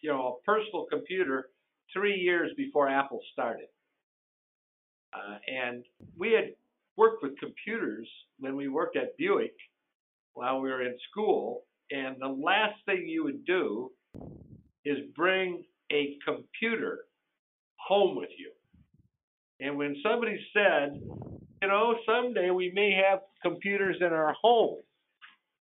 you 0.00 0.10
know 0.10 0.38
a 0.38 0.44
personal 0.44 0.86
computer 0.90 1.48
three 1.92 2.16
years 2.16 2.50
before 2.56 2.88
Apple 2.88 3.20
started, 3.32 3.68
uh, 5.14 5.38
and 5.46 5.84
we 6.18 6.32
had 6.32 6.52
worked 6.98 7.22
with 7.22 7.38
computers 7.38 8.08
when 8.40 8.56
we 8.56 8.68
worked 8.68 8.96
at 8.96 9.16
Buick 9.16 9.54
while 10.34 10.60
we 10.60 10.68
were 10.68 10.82
in 10.82 10.96
school, 11.10 11.62
and 11.90 12.16
the 12.20 12.28
last 12.28 12.74
thing 12.84 13.06
you 13.06 13.24
would 13.24 13.44
do 13.46 13.90
is 14.84 14.98
bring 15.16 15.64
a 15.92 16.16
computer 16.26 17.04
home 17.76 18.16
with 18.16 18.28
you. 18.36 18.50
And 19.60 19.78
when 19.78 19.96
somebody 20.02 20.38
said, 20.52 21.00
you 21.62 21.68
know, 21.68 21.96
someday 22.04 22.50
we 22.50 22.72
may 22.74 22.92
have 22.92 23.20
computers 23.42 23.96
in 24.00 24.08
our 24.08 24.34
home, 24.40 24.78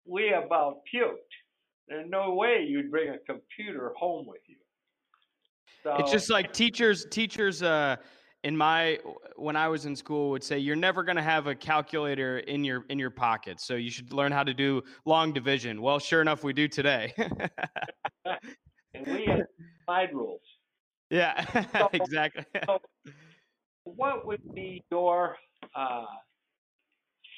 we 0.05 0.33
about 0.33 0.81
puked. 0.93 1.15
There's 1.87 2.09
no 2.09 2.33
way 2.33 2.65
you'd 2.67 2.91
bring 2.91 3.09
a 3.09 3.17
computer 3.19 3.93
home 3.97 4.25
with 4.27 4.41
you. 4.47 4.57
So, 5.83 5.95
it's 5.99 6.11
just 6.11 6.29
like 6.29 6.53
teachers, 6.53 7.05
teachers, 7.09 7.61
uh, 7.61 7.97
in 8.43 8.55
my 8.57 8.99
when 9.35 9.55
I 9.55 9.67
was 9.67 9.85
in 9.85 9.95
school 9.95 10.29
would 10.31 10.43
say 10.43 10.59
you're 10.59 10.75
never 10.75 11.03
going 11.03 11.15
to 11.15 11.23
have 11.23 11.47
a 11.47 11.55
calculator 11.55 12.39
in 12.39 12.63
your 12.63 12.85
in 12.89 12.99
your 12.99 13.09
pocket, 13.09 13.59
so 13.59 13.75
you 13.75 13.89
should 13.89 14.11
learn 14.13 14.31
how 14.31 14.43
to 14.43 14.53
do 14.53 14.83
long 15.05 15.33
division. 15.33 15.81
Well, 15.81 15.99
sure 15.99 16.21
enough, 16.21 16.43
we 16.43 16.53
do 16.53 16.67
today. 16.67 17.13
and 17.17 19.07
we 19.07 19.25
had 19.25 19.45
slide 19.85 20.13
rules. 20.13 20.41
Yeah, 21.09 21.63
so, 21.71 21.89
exactly. 21.93 22.45
So 22.65 22.79
what 23.83 24.25
would 24.25 24.53
be 24.53 24.83
your 24.91 25.37
uh, 25.75 26.05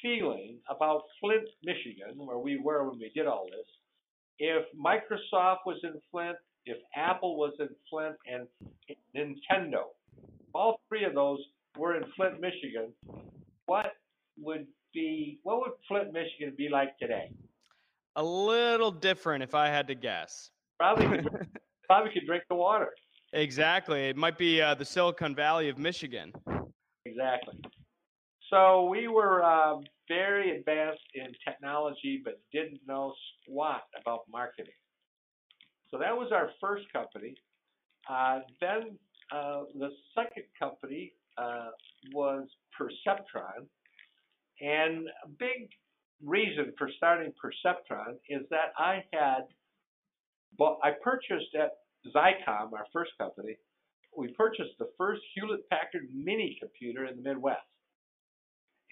feeling 0.02 0.58
about 0.68 1.02
Flint, 1.20 1.48
Michigan, 1.62 2.14
where 2.16 2.38
we 2.38 2.58
were 2.58 2.88
when 2.88 2.98
we 2.98 3.10
did 3.14 3.26
all 3.26 3.46
this, 3.46 3.66
if 4.38 4.64
Microsoft 4.74 5.58
was 5.66 5.78
in 5.82 5.94
Flint, 6.10 6.36
if 6.64 6.78
Apple 6.96 7.36
was 7.36 7.52
in 7.60 7.68
Flint, 7.90 8.16
and 8.26 8.46
Nintendo, 9.16 9.84
all 10.56 10.80
three 10.88 11.04
of 11.04 11.14
those 11.14 11.38
were 11.78 11.96
in 11.96 12.04
Flint, 12.16 12.40
Michigan, 12.40 12.92
what 13.66 13.92
would 14.38 14.66
be 14.94 15.38
what 15.42 15.60
would 15.60 15.72
Flint, 15.88 16.12
Michigan 16.12 16.54
be 16.56 16.68
like 16.68 16.98
today? 16.98 17.30
A 18.16 18.24
little 18.24 18.90
different, 18.90 19.42
if 19.42 19.54
I 19.54 19.68
had 19.68 19.86
to 19.88 19.94
guess. 19.94 20.50
Probably, 20.78 21.06
could, 21.06 21.48
probably 21.86 22.12
could 22.12 22.26
drink 22.26 22.44
the 22.48 22.54
water. 22.54 22.90
Exactly. 23.32 24.08
It 24.08 24.16
might 24.16 24.38
be 24.38 24.62
uh, 24.62 24.74
the 24.74 24.84
Silicon 24.84 25.34
Valley 25.34 25.68
of 25.68 25.76
Michigan. 25.78 26.32
Exactly. 27.04 27.60
So 28.50 28.84
we 28.84 29.08
were 29.08 29.42
uh, 29.42 29.76
very 30.08 30.56
advanced 30.56 31.02
in 31.14 31.26
technology, 31.46 32.22
but 32.24 32.40
didn't 32.52 32.80
know 32.86 33.12
squat 33.42 33.82
about 34.00 34.20
marketing. 34.30 34.72
So 35.90 35.98
that 35.98 36.16
was 36.16 36.30
our 36.32 36.50
first 36.60 36.84
company. 36.92 37.34
Uh, 38.08 38.40
then 38.60 38.98
uh, 39.32 39.62
the 39.78 39.90
second 40.14 40.44
company 40.58 41.12
uh, 41.38 41.70
was 42.12 42.46
Perceptron. 42.78 43.66
And 44.60 45.08
a 45.24 45.28
big 45.28 45.70
reason 46.24 46.72
for 46.78 46.88
starting 46.96 47.32
Perceptron 47.32 48.14
is 48.28 48.42
that 48.50 48.72
I 48.78 49.04
had, 49.12 49.42
but 50.58 50.78
I 50.82 50.92
purchased 51.02 51.54
at 51.54 51.72
Xycom, 52.14 52.72
our 52.72 52.86
first 52.92 53.10
company, 53.18 53.56
we 54.16 54.28
purchased 54.28 54.78
the 54.78 54.88
first 54.96 55.20
Hewlett 55.34 55.68
Packard 55.68 56.08
mini 56.14 56.56
computer 56.60 57.04
in 57.04 57.16
the 57.16 57.22
Midwest. 57.22 57.60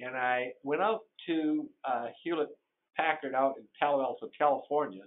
And 0.00 0.17
I 0.17 0.53
went 0.62 0.83
out 0.83 1.00
to 1.26 1.69
uh, 1.85 2.09
Hewlett 2.23 2.50
Packard 2.97 3.35
out 3.35 3.55
in 3.57 3.64
Palo 3.81 4.03
Alto, 4.03 4.29
California. 4.37 5.03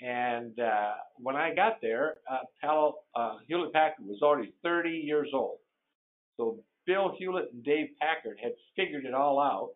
And 0.00 0.58
uh, 0.60 0.92
when 1.16 1.36
I 1.36 1.54
got 1.54 1.80
there, 1.80 2.16
uh, 2.30 2.68
uh, 3.14 3.36
Hewlett 3.48 3.72
Packard 3.72 4.06
was 4.06 4.20
already 4.22 4.52
30 4.62 4.90
years 4.90 5.28
old. 5.32 5.58
So 6.36 6.58
Bill 6.86 7.14
Hewlett 7.18 7.52
and 7.52 7.64
Dave 7.64 7.88
Packard 8.00 8.38
had 8.42 8.52
figured 8.76 9.06
it 9.06 9.14
all 9.14 9.40
out 9.40 9.70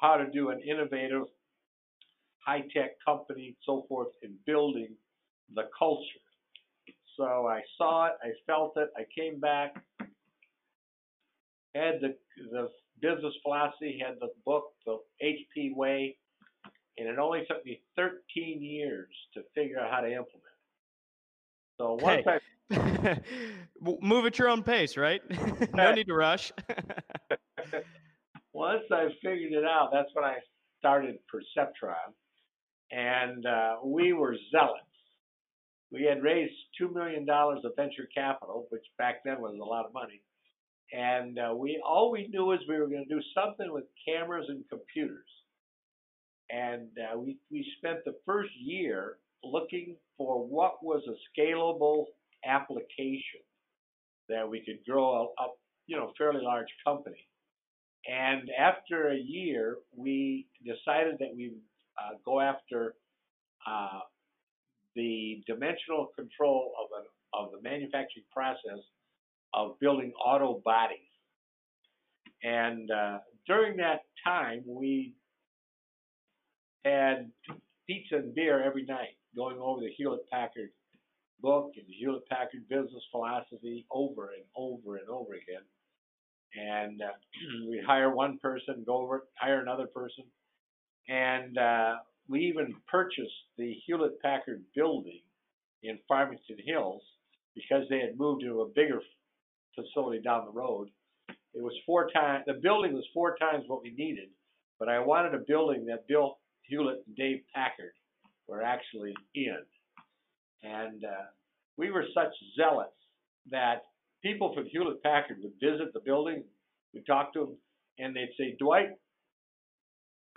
how 0.00 0.16
to 0.16 0.30
do 0.30 0.50
an 0.50 0.60
innovative, 0.60 1.24
high 2.38 2.62
tech 2.74 2.92
company, 3.04 3.56
so 3.66 3.84
forth, 3.88 4.08
in 4.22 4.34
building 4.46 4.94
the 5.54 5.64
culture. 5.76 6.02
So 7.16 7.46
I 7.46 7.60
saw 7.76 8.06
it, 8.06 8.12
I 8.22 8.30
felt 8.46 8.76
it, 8.76 8.88
I 8.96 9.04
came 9.16 9.38
back, 9.40 9.74
had 11.74 12.00
the 12.00 12.16
the 12.50 12.68
business 13.00 13.34
philosophy, 13.42 14.00
had 14.04 14.16
the 14.20 14.30
book, 14.44 14.72
the 14.86 14.98
HP 15.22 15.74
Way, 15.74 16.16
and 16.98 17.08
it 17.08 17.18
only 17.18 17.44
took 17.48 17.64
me 17.64 17.80
13 17.96 18.62
years 18.62 19.08
to 19.34 19.42
figure 19.54 19.78
out 19.78 19.90
how 19.90 20.00
to 20.00 20.06
implement. 20.06 20.42
So 21.78 21.98
once 22.00 22.24
hey. 22.24 22.38
I 22.70 23.20
move 24.00 24.26
at 24.26 24.38
your 24.38 24.48
own 24.48 24.62
pace, 24.62 24.96
right? 24.96 25.20
no 25.74 25.92
need 25.92 26.06
to 26.06 26.14
rush. 26.14 26.52
once 28.52 28.84
I 28.90 29.08
figured 29.22 29.52
it 29.52 29.64
out, 29.64 29.90
that's 29.92 30.08
when 30.14 30.24
I 30.24 30.36
started 30.78 31.16
Perceptron, 31.32 32.14
and 32.90 33.44
uh, 33.44 33.76
we 33.82 34.12
were 34.12 34.36
zealots 34.50 34.80
we 35.94 36.02
had 36.02 36.22
raised 36.22 36.52
$2 36.82 36.92
million 36.92 37.24
of 37.28 37.76
venture 37.76 38.08
capital, 38.12 38.66
which 38.70 38.84
back 38.98 39.22
then 39.24 39.40
was 39.40 39.56
a 39.60 39.64
lot 39.64 39.86
of 39.86 39.92
money. 39.94 40.20
And 40.92 41.38
uh, 41.38 41.54
we 41.54 41.80
all 41.86 42.10
we 42.10 42.26
knew 42.28 42.46
was 42.46 42.58
we 42.68 42.78
were 42.78 42.88
going 42.88 43.06
to 43.08 43.14
do 43.14 43.22
something 43.34 43.72
with 43.72 43.84
cameras 44.06 44.46
and 44.48 44.64
computers. 44.68 45.28
And 46.50 46.88
uh, 46.98 47.18
we, 47.18 47.38
we 47.50 47.66
spent 47.78 48.04
the 48.04 48.14
first 48.26 48.50
year 48.58 49.16
looking 49.42 49.96
for 50.16 50.46
what 50.46 50.82
was 50.82 51.02
a 51.08 51.40
scalable 51.40 52.06
application 52.44 53.40
that 54.28 54.48
we 54.48 54.60
could 54.60 54.78
grow 54.88 55.32
a, 55.38 55.42
a 55.42 55.46
you 55.86 55.96
know 55.96 56.12
fairly 56.16 56.42
large 56.42 56.68
company. 56.84 57.26
And 58.06 58.50
after 58.58 59.10
a 59.10 59.16
year, 59.16 59.78
we 59.96 60.46
decided 60.64 61.16
that 61.20 61.34
we 61.34 61.52
uh, 61.98 62.16
go 62.24 62.40
after 62.40 62.94
uh, 63.66 64.00
the 64.94 65.42
dimensional 65.46 66.10
control 66.16 66.72
of, 66.80 66.88
an, 67.00 67.06
of 67.32 67.52
the 67.52 67.68
manufacturing 67.68 68.26
process 68.32 68.82
of 69.54 69.78
building 69.80 70.12
auto 70.22 70.60
bodies. 70.64 70.98
And 72.42 72.90
uh, 72.90 73.18
during 73.46 73.76
that 73.78 74.00
time, 74.22 74.62
we 74.66 75.14
had 76.84 77.30
pizza 77.86 78.16
and 78.16 78.34
beer 78.34 78.62
every 78.62 78.84
night, 78.84 79.16
going 79.36 79.58
over 79.58 79.80
the 79.80 79.90
Hewlett 79.96 80.28
Packard 80.30 80.70
book 81.40 81.72
and 81.76 81.86
the 81.86 81.92
Hewlett 81.94 82.28
Packard 82.28 82.68
business 82.68 83.02
philosophy 83.10 83.86
over 83.90 84.30
and 84.30 84.44
over 84.56 84.96
and 84.96 85.08
over 85.08 85.34
again. 85.34 85.64
And 86.56 87.02
uh, 87.02 87.12
we 87.68 87.82
hire 87.84 88.14
one 88.14 88.38
person, 88.38 88.84
go 88.86 88.98
over 89.02 89.16
it, 89.16 89.22
hire 89.34 89.60
another 89.60 89.86
person, 89.86 90.24
and 91.08 91.58
uh, 91.58 91.94
we 92.28 92.40
even 92.40 92.74
purchased 92.90 93.32
the 93.58 93.74
Hewlett 93.86 94.20
Packard 94.22 94.62
building 94.74 95.20
in 95.82 95.98
Farmington 96.08 96.56
Hills 96.64 97.02
because 97.54 97.84
they 97.90 98.00
had 98.00 98.18
moved 98.18 98.42
to 98.42 98.62
a 98.62 98.68
bigger 98.68 99.00
facility 99.74 100.22
down 100.22 100.46
the 100.46 100.52
road. 100.52 100.88
It 101.28 101.62
was 101.62 101.74
four 101.86 102.08
times. 102.10 102.44
The 102.46 102.54
building 102.54 102.94
was 102.94 103.06
four 103.12 103.36
times 103.36 103.64
what 103.66 103.82
we 103.82 103.90
needed, 103.90 104.30
but 104.78 104.88
I 104.88 104.98
wanted 104.98 105.34
a 105.34 105.44
building 105.46 105.86
that 105.86 106.08
Bill 106.08 106.38
Hewlett 106.68 107.02
and 107.06 107.16
Dave 107.16 107.40
Packard 107.54 107.92
were 108.48 108.62
actually 108.62 109.14
in, 109.34 109.58
and 110.62 111.04
uh, 111.04 111.26
we 111.76 111.90
were 111.90 112.04
such 112.14 112.32
zealots 112.56 112.92
that 113.50 113.82
people 114.22 114.54
from 114.54 114.66
Hewlett 114.66 115.02
Packard 115.02 115.38
would 115.42 115.52
visit 115.60 115.92
the 115.92 116.00
building. 116.00 116.44
We'd 116.92 117.06
talk 117.06 117.32
to 117.34 117.40
them, 117.40 117.56
and 117.98 118.14
they'd 118.14 118.30
say, 118.38 118.56
Dwight, 118.58 118.90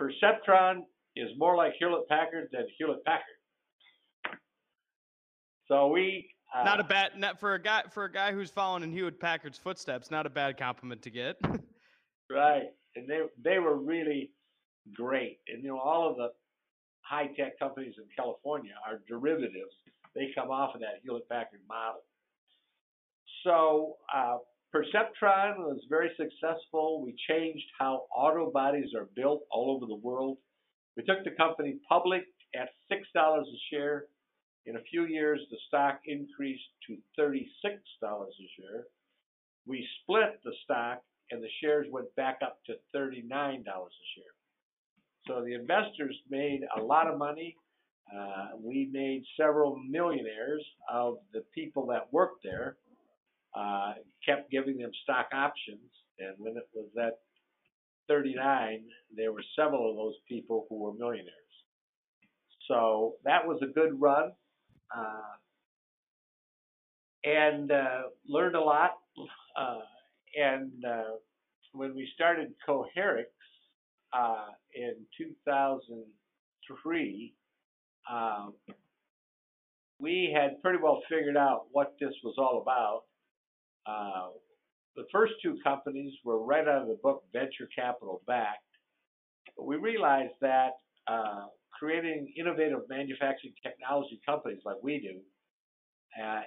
Perceptron 0.00 0.82
is 1.16 1.30
more 1.36 1.56
like 1.56 1.72
Hewlett 1.78 2.08
Packard 2.08 2.48
than 2.52 2.66
Hewlett 2.78 3.04
Packard. 3.04 3.24
So 5.66 5.88
we 5.88 6.30
uh, 6.54 6.64
not 6.64 6.80
a 6.80 6.84
bad 6.84 7.10
not 7.16 7.38
for 7.38 7.54
a 7.54 7.62
guy 7.62 7.82
for 7.90 8.04
a 8.04 8.12
guy 8.12 8.32
who's 8.32 8.50
following 8.50 8.82
in 8.82 8.92
Hewlett 8.92 9.20
Packard's 9.20 9.58
footsteps. 9.58 10.10
Not 10.10 10.24
a 10.24 10.30
bad 10.30 10.56
compliment 10.56 11.02
to 11.02 11.10
get. 11.10 11.36
right, 12.30 12.68
and 12.96 13.08
they 13.08 13.20
they 13.42 13.58
were 13.58 13.76
really 13.76 14.30
great, 14.94 15.40
and 15.48 15.62
you 15.62 15.70
know 15.70 15.78
all 15.78 16.08
of 16.08 16.16
the 16.16 16.28
high 17.00 17.28
tech 17.36 17.58
companies 17.58 17.94
in 17.98 18.04
California 18.16 18.74
are 18.86 19.00
derivatives. 19.08 19.74
They 20.14 20.30
come 20.34 20.50
off 20.50 20.74
of 20.74 20.80
that 20.80 21.00
Hewlett 21.02 21.28
Packard 21.28 21.60
model. 21.68 22.02
So 23.44 23.96
uh, 24.14 24.38
Perceptron 24.74 25.58
was 25.58 25.80
very 25.88 26.10
successful. 26.16 27.02
We 27.02 27.14
changed 27.28 27.64
how 27.78 28.04
auto 28.14 28.50
bodies 28.50 28.90
are 28.94 29.08
built 29.16 29.42
all 29.50 29.74
over 29.74 29.86
the 29.86 29.94
world. 29.94 30.38
We 30.96 31.04
took 31.04 31.24
the 31.24 31.30
company 31.30 31.76
public 31.88 32.24
at 32.54 32.68
$6 32.92 33.00
a 33.14 33.44
share. 33.70 34.06
In 34.66 34.76
a 34.76 34.82
few 34.90 35.06
years, 35.06 35.40
the 35.50 35.56
stock 35.68 36.00
increased 36.04 36.68
to 36.86 36.98
$36 37.18 37.46
a 38.02 38.26
share. 38.60 38.84
We 39.66 39.86
split 40.02 40.40
the 40.44 40.52
stock 40.64 41.02
and 41.30 41.42
the 41.42 41.48
shares 41.62 41.86
went 41.90 42.14
back 42.16 42.38
up 42.42 42.58
to 42.66 42.74
$39 42.94 43.30
a 43.30 43.64
share. 43.64 44.37
So 45.28 45.44
the 45.44 45.54
investors 45.54 46.16
made 46.30 46.62
a 46.76 46.80
lot 46.80 47.06
of 47.06 47.18
money. 47.18 47.56
Uh, 48.12 48.56
we 48.58 48.88
made 48.90 49.22
several 49.38 49.76
millionaires 49.76 50.64
of 50.90 51.18
the 51.34 51.42
people 51.54 51.86
that 51.88 52.10
worked 52.10 52.42
there 52.42 52.76
uh, 53.54 53.92
kept 54.24 54.50
giving 54.50 54.78
them 54.78 54.90
stock 55.02 55.28
options. 55.32 55.90
And 56.18 56.34
when 56.38 56.56
it 56.56 56.66
was 56.74 56.86
at 57.00 57.18
39, 58.08 58.84
there 59.14 59.32
were 59.32 59.44
several 59.54 59.90
of 59.90 59.96
those 59.96 60.14
people 60.26 60.66
who 60.70 60.78
were 60.78 60.94
millionaires. 60.94 61.34
So 62.66 63.14
that 63.24 63.46
was 63.46 63.60
a 63.62 63.66
good 63.66 64.00
run. 64.00 64.32
Uh, 64.96 65.36
and 67.24 67.70
uh, 67.70 68.02
learned 68.26 68.56
a 68.56 68.60
lot. 68.60 68.92
Uh, 69.56 69.80
and 70.40 70.72
uh, 70.84 71.16
when 71.72 71.94
we 71.94 72.08
started 72.14 72.54
Coherix 72.66 73.26
uh, 74.12 74.48
in 74.74 74.94
2003, 75.16 77.34
um, 78.10 78.54
we 80.00 80.34
had 80.34 80.60
pretty 80.62 80.78
well 80.82 81.02
figured 81.08 81.36
out 81.36 81.66
what 81.72 81.94
this 82.00 82.14
was 82.22 82.34
all 82.38 82.62
about. 82.62 83.02
Uh, 83.86 84.28
the 84.96 85.04
first 85.12 85.34
two 85.42 85.58
companies 85.62 86.14
were 86.24 86.42
right 86.42 86.66
out 86.66 86.82
of 86.82 86.88
the 86.88 86.98
book 87.02 87.24
venture 87.32 87.68
capital 87.74 88.22
backed. 88.26 88.62
But 89.56 89.66
we 89.66 89.76
realized 89.76 90.34
that 90.40 90.72
uh, 91.06 91.46
creating 91.72 92.32
innovative 92.38 92.80
manufacturing 92.88 93.54
technology 93.62 94.20
companies 94.26 94.60
like 94.64 94.76
we 94.82 95.00
do 95.00 95.20
uh, 96.22 96.42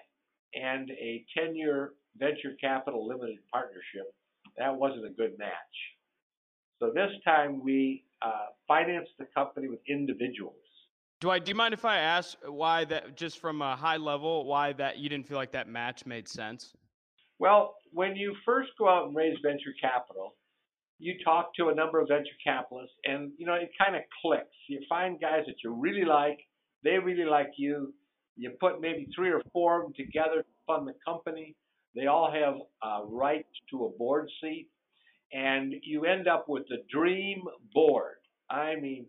and 0.54 0.90
a 0.92 1.24
10 1.38 1.56
year 1.56 1.94
venture 2.18 2.56
capital 2.60 3.08
limited 3.08 3.38
partnership, 3.52 4.14
that 4.58 4.76
wasn't 4.76 5.06
a 5.06 5.10
good 5.10 5.38
match. 5.38 5.52
So 6.82 6.92
this 6.96 7.12
time 7.24 7.62
we 7.64 8.04
uh, 8.24 8.48
financed 8.68 9.12
the 9.20 9.26
company 9.36 9.68
with 9.68 9.80
individuals. 9.88 10.56
Dwight, 11.20 11.46
do 11.46 11.50
you 11.50 11.56
mind 11.56 11.76
if 11.76 11.86
I 11.86 11.98
ask 12.00 12.36
why 12.48 12.86
that, 12.86 13.16
just 13.16 13.38
from 13.38 13.62
a 13.62 13.76
high 13.76 13.98
level, 13.98 14.46
why 14.46 14.74
that 14.74 14.98
you 14.98 15.08
didn't 15.08 15.28
feel 15.28 15.38
like 15.38 15.52
that 15.52 15.70
match 15.70 16.08
made 16.08 16.28
sense? 16.28 16.74
Well, 17.38 17.76
when 17.92 18.16
you 18.16 18.36
first 18.44 18.72
go 18.80 18.90
out 18.90 19.06
and 19.06 19.16
raise 19.16 19.38
venture 19.44 19.76
capital, 19.80 20.34
you 20.98 21.14
talk 21.24 21.54
to 21.58 21.70
a 21.70 21.76
number 21.76 22.00
of 22.00 22.08
venture 22.08 22.30
capitalists 22.44 22.96
and 23.06 23.32
you 23.38 23.46
know 23.46 23.54
it 23.54 23.70
kind 23.78 23.96
of 23.96 24.02
clicks. 24.22 24.56
You 24.68 24.82
find 24.90 25.22
guys 25.22 25.44
that 25.46 25.56
you 25.64 25.74
really 25.74 26.06
like, 26.06 26.40
they 26.84 26.98
really 26.98 27.30
like 27.30 27.52
you. 27.58 27.94
You 28.38 28.54
put 28.60 28.82
maybe 28.82 29.08
three 29.16 29.30
or 29.30 29.42
four 29.54 29.82
of 29.82 29.84
them 29.84 29.94
together 29.96 30.42
to 30.42 30.50
fund 30.66 30.88
the 30.88 30.94
company. 31.06 31.56
They 31.96 32.08
all 32.08 32.32
have 32.32 32.56
uh, 32.82 33.06
rights 33.06 33.50
to 33.70 33.86
a 33.86 33.90
board 33.90 34.30
seat, 34.42 34.68
and 35.34 35.74
you 35.84 36.06
end 36.06 36.28
up 36.28 36.48
with 36.48 36.64
the 36.68 36.84
dream 36.92 37.44
board. 37.74 38.16
I 38.50 38.76
mean, 38.76 39.06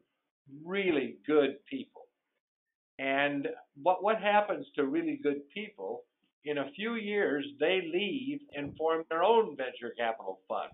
really 0.64 1.16
good 1.26 1.56
people. 1.68 2.02
And 2.98 3.48
what 3.82 4.02
what 4.02 4.20
happens 4.20 4.66
to 4.76 4.86
really 4.86 5.18
good 5.22 5.48
people 5.52 6.04
in 6.44 6.58
a 6.58 6.70
few 6.74 6.94
years, 6.96 7.44
they 7.60 7.80
leave 7.92 8.40
and 8.54 8.76
form 8.76 9.04
their 9.08 9.22
own 9.22 9.56
venture 9.56 9.94
capital 9.96 10.40
fund. 10.48 10.70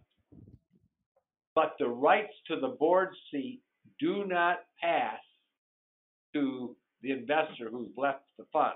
But 1.55 1.75
the 1.79 1.89
rights 1.89 2.33
to 2.49 2.61
the 2.61 2.77
board 2.79 3.11
seat 3.31 3.61
do 4.01 4.25
not 4.27 4.61
pass 4.81 5.19
to 6.35 6.77
the 7.03 7.13
investor 7.13 7.69
who's 7.71 7.91
left 7.97 8.25
the 8.39 8.45
fund. 8.53 8.75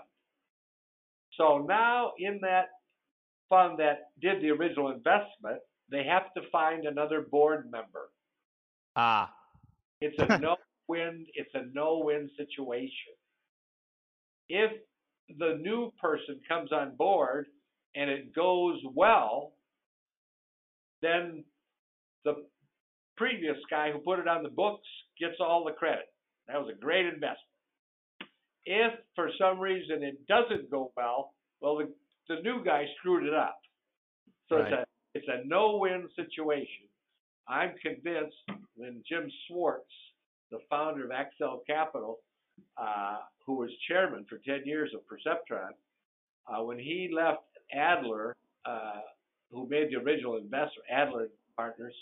So 1.38 1.64
now, 1.66 2.12
in 2.18 2.40
that 2.42 2.66
fund 3.48 3.78
that 3.78 4.10
did 4.20 4.42
the 4.42 4.50
original 4.50 4.88
investment, 4.90 5.60
they 5.92 6.04
have 6.04 6.32
to 6.34 6.40
find 6.50 6.86
another 6.86 7.20
board 7.20 7.70
member. 7.70 8.10
Ah. 8.96 9.32
It's 10.00 10.16
a 10.18 10.38
no 10.38 10.56
win, 10.88 11.26
it's 11.34 11.50
a 11.54 11.62
no 11.72 12.02
win 12.04 12.30
situation. 12.36 13.14
If 14.48 14.72
the 15.38 15.58
new 15.60 15.92
person 16.00 16.40
comes 16.48 16.72
on 16.72 16.96
board 16.96 17.46
and 17.94 18.10
it 18.10 18.34
goes 18.34 18.80
well, 18.94 19.52
then 21.02 21.44
the 22.24 22.44
previous 23.16 23.56
guy 23.70 23.92
who 23.92 23.98
put 23.98 24.18
it 24.18 24.28
on 24.28 24.42
the 24.42 24.48
books 24.48 24.86
gets 25.20 25.36
all 25.40 25.64
the 25.64 25.72
credit. 25.72 26.06
That 26.48 26.58
was 26.58 26.72
a 26.74 26.80
great 26.80 27.06
investment. 27.06 27.38
If 28.64 28.92
for 29.14 29.30
some 29.38 29.58
reason 29.58 30.02
it 30.02 30.26
doesn't 30.26 30.70
go 30.70 30.92
well, 30.96 31.34
well, 31.60 31.76
the, 31.76 31.92
the 32.28 32.40
new 32.42 32.64
guy 32.64 32.86
screwed 32.98 33.26
it 33.26 33.34
up. 33.34 33.58
So 34.48 34.56
right. 34.56 34.72
it's 34.72 34.72
a 34.72 34.91
it's 35.14 35.28
a 35.28 35.46
no-win 35.46 36.08
situation. 36.16 36.88
I'm 37.48 37.74
convinced 37.82 38.36
when 38.76 39.02
Jim 39.08 39.30
Swartz, 39.46 39.90
the 40.50 40.58
founder 40.70 41.04
of 41.04 41.10
Accel 41.10 41.58
Capital, 41.66 42.18
uh, 42.76 43.18
who 43.46 43.54
was 43.54 43.70
chairman 43.88 44.24
for 44.28 44.38
10 44.46 44.62
years 44.64 44.90
of 44.94 45.00
Perceptron, 45.02 45.70
uh, 46.46 46.62
when 46.64 46.78
he 46.78 47.10
left 47.14 47.42
Adler, 47.72 48.36
uh, 48.64 49.00
who 49.50 49.68
made 49.68 49.90
the 49.90 49.96
original 49.96 50.36
investor, 50.36 50.80
Adler 50.90 51.28
Partners, 51.56 51.94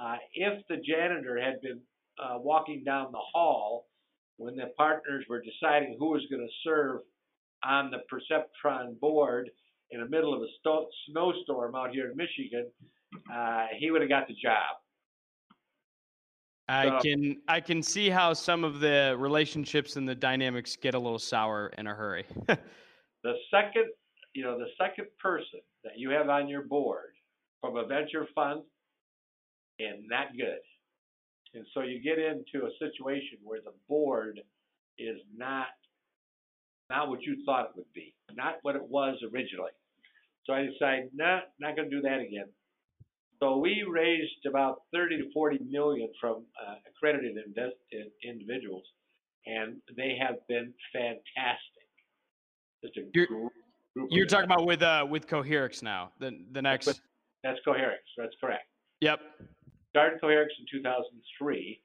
uh, 0.00 0.16
if 0.34 0.66
the 0.68 0.76
janitor 0.76 1.40
had 1.40 1.60
been 1.62 1.80
uh, 2.22 2.38
walking 2.38 2.84
down 2.84 3.12
the 3.12 3.18
hall 3.18 3.86
when 4.36 4.56
the 4.56 4.70
partners 4.76 5.24
were 5.28 5.42
deciding 5.42 5.96
who 5.98 6.10
was 6.10 6.22
going 6.30 6.46
to 6.46 6.68
serve 6.68 7.00
on 7.64 7.90
the 7.90 7.98
Perceptron 8.12 8.98
board 9.00 9.50
in 9.90 10.00
the 10.00 10.08
middle 10.08 10.34
of 10.34 10.42
a 10.42 10.46
sto- 10.58 10.88
snowstorm 11.08 11.74
out 11.74 11.90
here 11.90 12.10
in 12.10 12.16
Michigan, 12.16 12.66
uh, 13.32 13.66
he 13.78 13.90
would 13.90 14.00
have 14.00 14.10
got 14.10 14.26
the 14.28 14.34
job. 14.34 14.76
I 16.68 16.88
so, 16.88 16.98
can 17.00 17.36
I 17.46 17.60
can 17.60 17.82
see 17.82 18.10
how 18.10 18.32
some 18.32 18.64
of 18.64 18.80
the 18.80 19.14
relationships 19.18 19.94
and 19.94 20.08
the 20.08 20.16
dynamics 20.16 20.76
get 20.76 20.94
a 20.94 20.98
little 20.98 21.18
sour 21.18 21.72
in 21.78 21.86
a 21.86 21.94
hurry. 21.94 22.24
the 22.48 23.34
second, 23.52 23.86
you 24.34 24.42
know, 24.42 24.58
the 24.58 24.66
second 24.76 25.06
person 25.22 25.60
that 25.84 25.92
you 25.96 26.10
have 26.10 26.28
on 26.28 26.48
your 26.48 26.62
board 26.62 27.12
from 27.60 27.76
a 27.76 27.86
venture 27.86 28.26
fund, 28.34 28.62
and 29.78 30.08
not 30.08 30.36
good. 30.36 30.58
And 31.54 31.64
so 31.72 31.82
you 31.82 32.02
get 32.02 32.18
into 32.18 32.66
a 32.66 32.70
situation 32.78 33.38
where 33.42 33.60
the 33.60 33.72
board 33.88 34.40
is 34.98 35.18
not 35.36 35.68
not 36.90 37.08
what 37.08 37.22
you 37.22 37.36
thought 37.44 37.70
it 37.70 37.76
would 37.76 37.92
be, 37.94 38.14
not 38.34 38.56
what 38.62 38.76
it 38.76 38.82
was 38.82 39.16
originally. 39.32 39.72
So 40.44 40.52
I 40.52 40.62
decided, 40.62 41.10
nah, 41.14 41.40
not 41.58 41.76
going 41.76 41.90
to 41.90 41.96
do 41.96 42.02
that 42.02 42.20
again. 42.20 42.46
So 43.40 43.58
we 43.58 43.84
raised 43.88 44.46
about 44.48 44.82
30 44.94 45.18
to 45.18 45.24
40 45.34 45.58
million 45.68 46.08
from 46.20 46.44
uh, 46.66 46.76
accredited 46.88 47.36
invest- 47.44 47.76
individuals, 48.24 48.84
and 49.46 49.76
they 49.96 50.16
have 50.20 50.36
been 50.48 50.72
fantastic. 50.92 51.84
Just 52.82 52.96
a 52.96 53.02
you're, 53.12 53.26
group, 53.26 53.52
you're 54.10 54.26
talking 54.26 54.46
about 54.46 54.66
with 54.66 54.82
uh, 54.82 55.06
with 55.08 55.26
Coherix 55.26 55.82
now. 55.82 56.12
The 56.18 56.38
the 56.52 56.62
next. 56.62 56.86
That's, 56.86 57.00
that's 57.42 57.58
Coherix. 57.66 58.04
That's 58.16 58.34
correct. 58.40 58.68
Yep. 59.00 59.20
Started 59.90 60.20
Coherix 60.22 60.48
in 60.58 60.66
2003. 60.80 61.80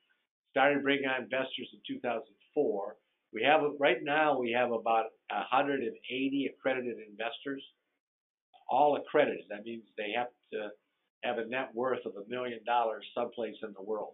Started 0.51 0.83
bringing 0.83 1.05
on 1.05 1.23
investors 1.23 1.67
in 1.73 1.79
2004. 1.87 2.95
We 3.33 3.43
have 3.43 3.61
right 3.79 4.03
now 4.03 4.37
we 4.37 4.51
have 4.51 4.71
about 4.71 5.05
180 5.29 6.51
accredited 6.53 6.97
investors, 7.09 7.63
all 8.69 8.97
accredited. 8.97 9.45
That 9.49 9.63
means 9.63 9.83
they 9.97 10.13
have 10.15 10.27
to 10.53 10.69
have 11.23 11.37
a 11.37 11.45
net 11.47 11.69
worth 11.73 12.05
of 12.05 12.13
a 12.15 12.29
million 12.29 12.59
dollars 12.65 13.05
someplace 13.15 13.55
in 13.63 13.73
the 13.73 13.83
world. 13.83 14.13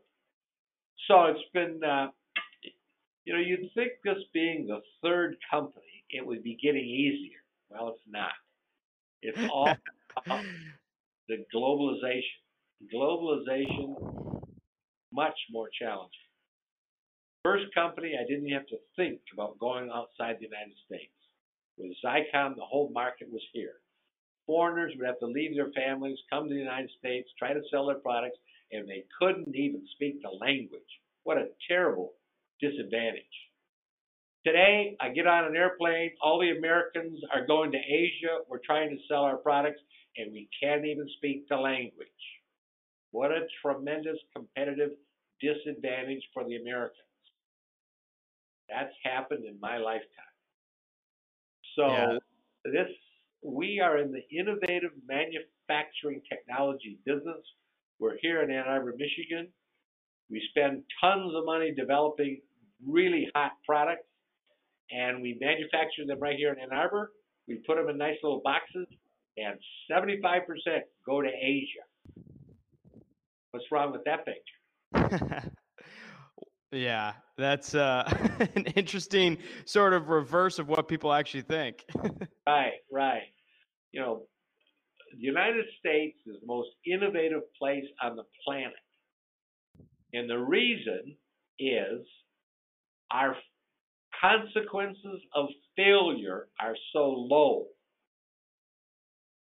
So 1.07 1.25
it's 1.25 1.39
been, 1.53 1.81
uh, 1.83 2.07
you 3.25 3.33
know, 3.33 3.39
you'd 3.39 3.71
think 3.75 3.93
this 4.03 4.23
being 4.33 4.67
the 4.67 4.81
third 5.01 5.37
company, 5.49 6.03
it 6.09 6.25
would 6.25 6.43
be 6.43 6.57
getting 6.61 6.85
easier. 6.85 7.39
Well, 7.69 7.89
it's 7.89 8.01
not. 8.07 8.31
It's 9.21 9.37
all 9.51 9.73
the 11.27 11.45
globalization. 11.55 12.21
Globalization, 12.93 14.41
much 15.11 15.37
more 15.51 15.69
challenging. 15.79 16.26
First 17.47 17.73
company, 17.73 18.11
I 18.19 18.27
didn't 18.27 18.49
have 18.49 18.67
to 18.67 18.77
think 18.97 19.21
about 19.31 19.57
going 19.57 19.89
outside 19.89 20.35
the 20.35 20.51
United 20.51 20.75
States. 20.85 21.15
With 21.77 21.95
Xycom, 22.03 22.57
the 22.57 22.65
whole 22.65 22.89
market 22.93 23.31
was 23.31 23.41
here. 23.53 23.75
Foreigners 24.45 24.91
would 24.97 25.07
have 25.07 25.19
to 25.19 25.27
leave 25.27 25.55
their 25.55 25.71
families, 25.71 26.17
come 26.29 26.49
to 26.49 26.53
the 26.53 26.59
United 26.59 26.89
States, 26.99 27.29
try 27.39 27.53
to 27.53 27.61
sell 27.71 27.85
their 27.85 28.03
products, 28.03 28.37
and 28.73 28.85
they 28.85 29.05
couldn't 29.17 29.55
even 29.55 29.81
speak 29.95 30.21
the 30.21 30.45
language. 30.45 30.91
What 31.23 31.37
a 31.37 31.47
terrible 31.69 32.15
disadvantage. 32.59 33.23
Today, 34.45 34.97
I 34.99 35.11
get 35.11 35.25
on 35.25 35.45
an 35.45 35.55
airplane, 35.55 36.11
all 36.21 36.41
the 36.41 36.51
Americans 36.51 37.17
are 37.33 37.47
going 37.47 37.71
to 37.71 37.77
Asia, 37.77 38.39
we're 38.49 38.59
trying 38.65 38.89
to 38.89 39.01
sell 39.07 39.23
our 39.23 39.37
products, 39.37 39.79
and 40.17 40.33
we 40.33 40.49
can't 40.61 40.83
even 40.83 41.07
speak 41.15 41.47
the 41.47 41.55
language. 41.55 42.09
What 43.11 43.31
a 43.31 43.47
tremendous 43.61 44.17
competitive 44.35 44.91
disadvantage 45.39 46.23
for 46.33 46.43
the 46.43 46.57
Americans. 46.57 47.06
That's 48.69 48.93
happened 49.03 49.45
in 49.45 49.59
my 49.59 49.77
lifetime. 49.77 50.35
So 51.75 51.87
yeah. 51.87 52.17
this 52.65 52.89
we 53.43 53.79
are 53.79 53.97
in 53.97 54.11
the 54.11 54.23
innovative 54.35 54.91
manufacturing 55.07 56.21
technology 56.29 56.99
business. 57.05 57.43
We're 57.99 58.17
here 58.21 58.41
in 58.41 58.51
Ann 58.51 58.65
Arbor, 58.67 58.93
Michigan. 58.97 59.47
We 60.29 60.41
spend 60.49 60.83
tons 61.01 61.33
of 61.35 61.45
money 61.45 61.73
developing 61.73 62.41
really 62.85 63.27
hot 63.33 63.51
products, 63.65 64.07
and 64.91 65.21
we 65.21 65.37
manufacture 65.39 66.05
them 66.05 66.19
right 66.19 66.35
here 66.35 66.51
in 66.53 66.59
Ann 66.59 66.77
Arbor. 66.77 67.11
We 67.47 67.61
put 67.65 67.77
them 67.77 67.89
in 67.89 67.97
nice 67.97 68.17
little 68.21 68.41
boxes, 68.43 68.87
and 69.37 69.57
75% 69.89 70.41
go 71.05 71.21
to 71.21 71.29
Asia. 71.29 72.23
What's 73.51 73.65
wrong 73.71 73.91
with 73.91 74.03
that 74.05 74.25
picture? 74.25 75.51
yeah, 76.71 77.13
that's 77.37 77.75
uh, 77.75 78.03
an 78.55 78.65
interesting 78.75 79.37
sort 79.65 79.93
of 79.93 80.09
reverse 80.09 80.59
of 80.59 80.67
what 80.67 80.87
people 80.87 81.13
actually 81.13 81.41
think. 81.41 81.85
right, 82.47 82.73
right. 82.91 83.23
You 83.91 84.01
know, 84.01 84.23
the 85.13 85.19
United 85.19 85.65
States 85.79 86.17
is 86.25 86.35
the 86.41 86.47
most 86.47 86.69
innovative 86.85 87.41
place 87.57 87.85
on 88.01 88.15
the 88.15 88.23
planet. 88.45 88.73
And 90.13 90.29
the 90.29 90.37
reason 90.37 91.15
is 91.59 92.05
our 93.11 93.35
consequences 94.21 95.21
of 95.35 95.47
failure 95.75 96.47
are 96.59 96.75
so 96.93 97.09
low. 97.09 97.67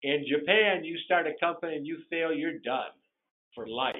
In 0.04 0.26
Japan, 0.30 0.84
you 0.84 0.98
start 1.06 1.26
a 1.28 1.34
company 1.40 1.76
and 1.76 1.88
you 1.88 1.98
fail, 2.10 2.32
you're 2.34 2.60
done 2.60 2.92
for 3.56 3.68
life. 3.68 3.96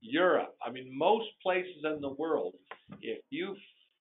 Europe, 0.00 0.54
I 0.64 0.70
mean, 0.70 0.96
most 0.96 1.26
places 1.42 1.84
in 1.84 2.00
the 2.00 2.10
world, 2.10 2.54
if 3.00 3.18
you 3.30 3.56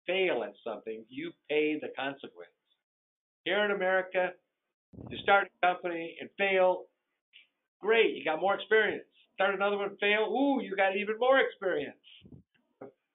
fail 0.06 0.44
at 0.44 0.54
something, 0.64 1.04
you 1.10 1.32
pay 1.50 1.80
the 1.80 1.90
consequence. 1.98 2.52
Here 3.44 3.64
in 3.64 3.72
America, 3.72 4.32
you 5.10 5.18
start 5.20 5.48
a 5.64 5.68
company 5.68 6.18
and 6.20 6.30
fail, 6.38 6.84
great, 7.82 8.16
you 8.16 8.24
got 8.24 8.42
more 8.42 8.56
experience. 8.56 9.04
Start 9.36 9.54
another 9.54 9.78
one, 9.78 9.96
fail, 10.00 10.32
ooh, 10.32 10.62
you 10.62 10.76
got 10.76 10.96
even 10.96 11.18
more 11.20 11.40
experience. 11.40 11.98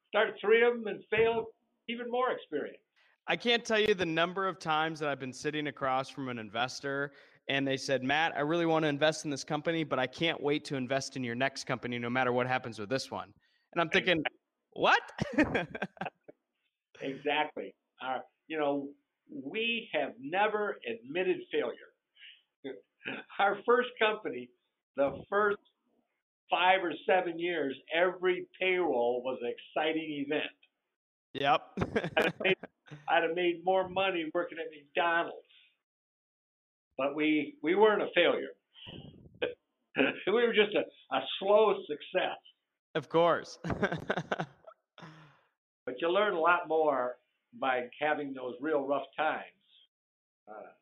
Start 0.08 0.34
three 0.40 0.62
of 0.62 0.74
them 0.74 0.86
and 0.86 1.02
fail, 1.10 1.46
even 1.88 2.10
more 2.10 2.30
experience. 2.32 2.78
I 3.26 3.36
can't 3.36 3.64
tell 3.64 3.78
you 3.78 3.94
the 3.94 4.06
number 4.06 4.48
of 4.48 4.58
times 4.58 4.98
that 5.00 5.08
I've 5.08 5.20
been 5.20 5.32
sitting 5.32 5.68
across 5.68 6.08
from 6.08 6.28
an 6.28 6.38
investor 6.38 7.12
and 7.50 7.66
they 7.66 7.76
said, 7.76 8.04
Matt, 8.04 8.32
I 8.36 8.42
really 8.42 8.64
want 8.64 8.84
to 8.84 8.88
invest 8.88 9.24
in 9.24 9.30
this 9.30 9.42
company, 9.42 9.82
but 9.82 9.98
I 9.98 10.06
can't 10.06 10.40
wait 10.40 10.64
to 10.66 10.76
invest 10.76 11.16
in 11.16 11.24
your 11.24 11.34
next 11.34 11.64
company 11.64 11.98
no 11.98 12.08
matter 12.08 12.32
what 12.32 12.46
happens 12.46 12.78
with 12.78 12.88
this 12.88 13.10
one. 13.10 13.32
And 13.72 13.80
I'm 13.80 13.88
thinking, 13.88 14.22
what? 14.74 15.00
exactly. 17.02 17.74
Uh, 18.00 18.18
you 18.46 18.56
know, 18.56 18.86
we 19.28 19.88
have 19.92 20.12
never 20.20 20.78
admitted 20.88 21.38
failure. 21.50 21.74
Our 23.40 23.58
first 23.66 23.88
company, 24.00 24.48
the 24.96 25.10
first 25.28 25.58
five 26.48 26.84
or 26.84 26.92
seven 27.04 27.36
years, 27.36 27.74
every 27.92 28.46
payroll 28.60 29.22
was 29.24 29.40
an 29.42 29.50
exciting 29.50 30.24
event. 30.24 30.52
Yep. 31.34 31.62
I'd, 32.16 32.24
have 32.26 32.34
made, 32.44 32.56
I'd 33.08 33.22
have 33.24 33.34
made 33.34 33.64
more 33.64 33.88
money 33.88 34.30
working 34.32 34.58
at 34.58 34.66
McDonald's 34.70 35.49
but 37.00 37.16
we 37.16 37.56
we 37.62 37.74
weren't 37.74 38.02
a 38.02 38.08
failure. 38.14 38.50
we 40.26 40.32
were 40.32 40.52
just 40.52 40.74
a, 40.74 40.80
a 41.16 41.20
slow 41.38 41.74
success. 41.88 42.36
Of 42.94 43.08
course. 43.08 43.58
but 43.64 44.46
you 45.98 46.12
learn 46.12 46.34
a 46.34 46.38
lot 46.38 46.68
more 46.68 47.16
by 47.58 47.86
having 47.98 48.34
those 48.34 48.52
real 48.60 48.86
rough 48.86 49.06
times 49.16 49.40
uh, 50.46 50.72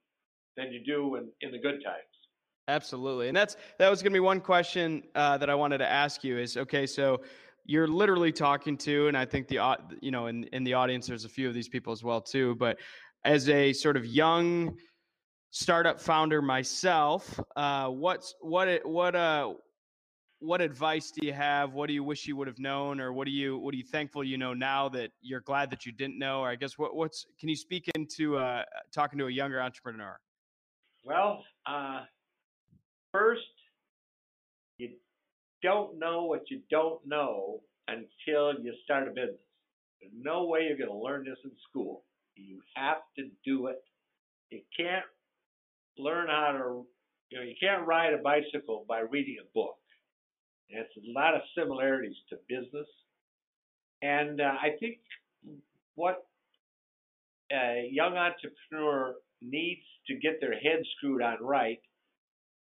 than 0.57 0.72
you 0.72 0.81
do 0.85 1.14
in, 1.14 1.28
in 1.40 1.52
the 1.52 1.59
good 1.59 1.81
times. 1.85 2.02
Absolutely, 2.66 3.28
and 3.28 3.37
that's 3.37 3.57
that 3.78 3.88
was 3.88 4.02
going 4.02 4.12
to 4.12 4.16
be 4.16 4.20
one 4.20 4.40
question 4.40 5.04
uh, 5.14 5.38
that 5.38 5.48
I 5.48 5.54
wanted 5.54 5.78
to 5.78 5.88
ask 5.88 6.24
you. 6.24 6.37
Is 6.37 6.57
okay, 6.57 6.85
so 6.85 7.22
you're 7.64 7.87
literally 7.87 8.33
talking 8.33 8.76
to, 8.78 9.07
and 9.07 9.16
I 9.16 9.24
think 9.24 9.46
the 9.46 9.61
you 10.00 10.11
know 10.11 10.26
in 10.26 10.42
in 10.52 10.64
the 10.64 10.74
audience 10.74 11.07
there's 11.07 11.24
a 11.24 11.28
few 11.28 11.46
of 11.46 11.54
these 11.54 11.68
people 11.68 11.92
as 11.92 12.02
well 12.02 12.20
too. 12.20 12.57
But 12.57 12.81
as 13.24 13.48
a 13.48 13.72
sort 13.72 13.96
of 13.96 14.04
young 14.04 14.76
startup 15.51 16.01
founder 16.01 16.43
myself. 16.43 17.41
Uh, 17.57 17.89
what's 17.89 18.35
what 18.41 18.85
what 18.87 19.15
uh 19.15 19.53
what 20.41 20.61
advice 20.61 21.11
do 21.11 21.27
you 21.27 21.33
have? 21.33 21.73
What 21.73 21.89
do 21.89 21.93
you 21.93 22.05
wish 22.05 22.27
you 22.27 22.37
would 22.37 22.47
have 22.47 22.59
known, 22.59 23.01
or 23.01 23.13
what 23.13 23.25
do 23.27 23.33
you 23.33 23.59
what 23.59 23.75
are 23.75 23.77
you 23.77 23.85
thankful 23.85 24.23
you 24.23 24.39
know 24.39 24.55
now 24.55 24.89
that 24.91 25.11
you're 25.21 25.41
glad 25.41 25.71
that 25.71 25.85
you 25.85 25.93
didn't 25.93 26.19
know? 26.19 26.41
Or 26.41 26.49
I 26.49 26.57
guess 26.57 26.79
what 26.79 26.95
what's 26.95 27.27
can 27.41 27.49
you 27.49 27.57
speak 27.57 27.89
into 27.95 28.37
uh, 28.37 28.63
talking 28.93 29.19
to 29.19 29.27
a 29.27 29.31
younger 29.31 29.61
entrepreneur? 29.61 30.19
Well, 31.05 31.43
uh, 31.67 32.03
first, 33.13 33.43
you 34.79 34.91
don't 35.63 35.99
know 35.99 36.25
what 36.25 36.51
you 36.51 36.61
don't 36.71 37.01
know 37.07 37.61
until 37.89 38.63
you 38.63 38.75
start 38.85 39.09
a 39.09 39.11
business. 39.11 39.41
There's 40.01 40.13
no 40.21 40.47
way 40.47 40.67
you're 40.69 40.77
going 40.77 40.91
to 40.91 41.05
learn 41.05 41.25
this 41.25 41.39
in 41.45 41.51
school. 41.69 42.05
You 42.37 42.61
have 42.77 42.99
to 43.17 43.25
do 43.45 43.67
it. 43.67 43.83
You 44.51 44.61
can't 44.77 45.05
learn 45.99 46.29
how 46.29 46.53
to, 46.53 46.87
you 47.31 47.39
know, 47.39 47.45
you 47.45 47.55
can't 47.61 47.87
ride 47.87 48.15
a 48.15 48.19
bicycle 48.19 48.85
by 48.89 49.01
reading 49.01 49.37
a 49.41 49.49
book. 49.55 49.77
It's 50.69 50.93
a 50.97 51.19
lot 51.19 51.35
of 51.35 51.41
similarities 51.57 52.17
to 52.31 52.37
business. 52.49 52.87
And 54.03 54.41
uh, 54.41 54.53
I 54.63 54.71
think 54.79 54.99
what 55.95 56.27
a 57.51 57.89
young 57.91 58.17
entrepreneur 58.17 59.15
needs 59.41 59.83
to 60.07 60.15
get 60.17 60.41
their 60.41 60.55
head 60.55 60.83
screwed 60.97 61.23
on 61.23 61.39
right, 61.41 61.79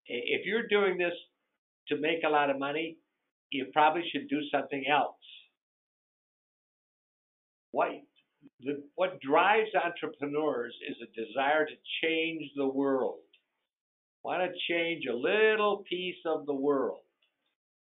if 0.07 0.47
you're 0.47 0.69
doing 0.69 0.99
this 0.99 1.15
to 1.89 2.01
make 2.01 2.23
a 2.25 2.31
lot 2.31 2.51
of 2.51 2.59
money, 2.59 2.97
you 3.51 3.67
probably 3.73 4.05
should 4.13 4.29
do 4.29 4.41
something 4.53 4.85
else. 4.91 5.17
What 7.73 7.91
the, 8.61 8.83
what 8.95 9.21
drives 9.21 9.71
entrepreneurs 9.75 10.75
is 10.89 10.97
a 11.03 11.21
desire 11.21 11.67
to 11.67 11.75
change 12.03 12.43
the 12.57 12.67
world 12.67 13.19
want 14.27 14.43
to 14.43 14.73
change 14.73 15.05
a 15.07 15.15
little 15.15 15.85
piece 15.89 16.19
of 16.27 16.47
the 16.47 16.55
world. 16.55 16.99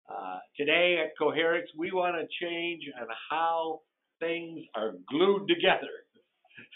Uh, 0.09 0.39
today 0.57 0.97
at 1.05 1.13
Coherix, 1.21 1.65
we 1.77 1.93
want 1.93 2.17
to 2.17 2.27
change 2.43 2.83
on 2.99 3.07
how 3.29 3.81
things 4.21 4.61
are 4.75 4.93
glued 5.07 5.47
together. 5.49 5.93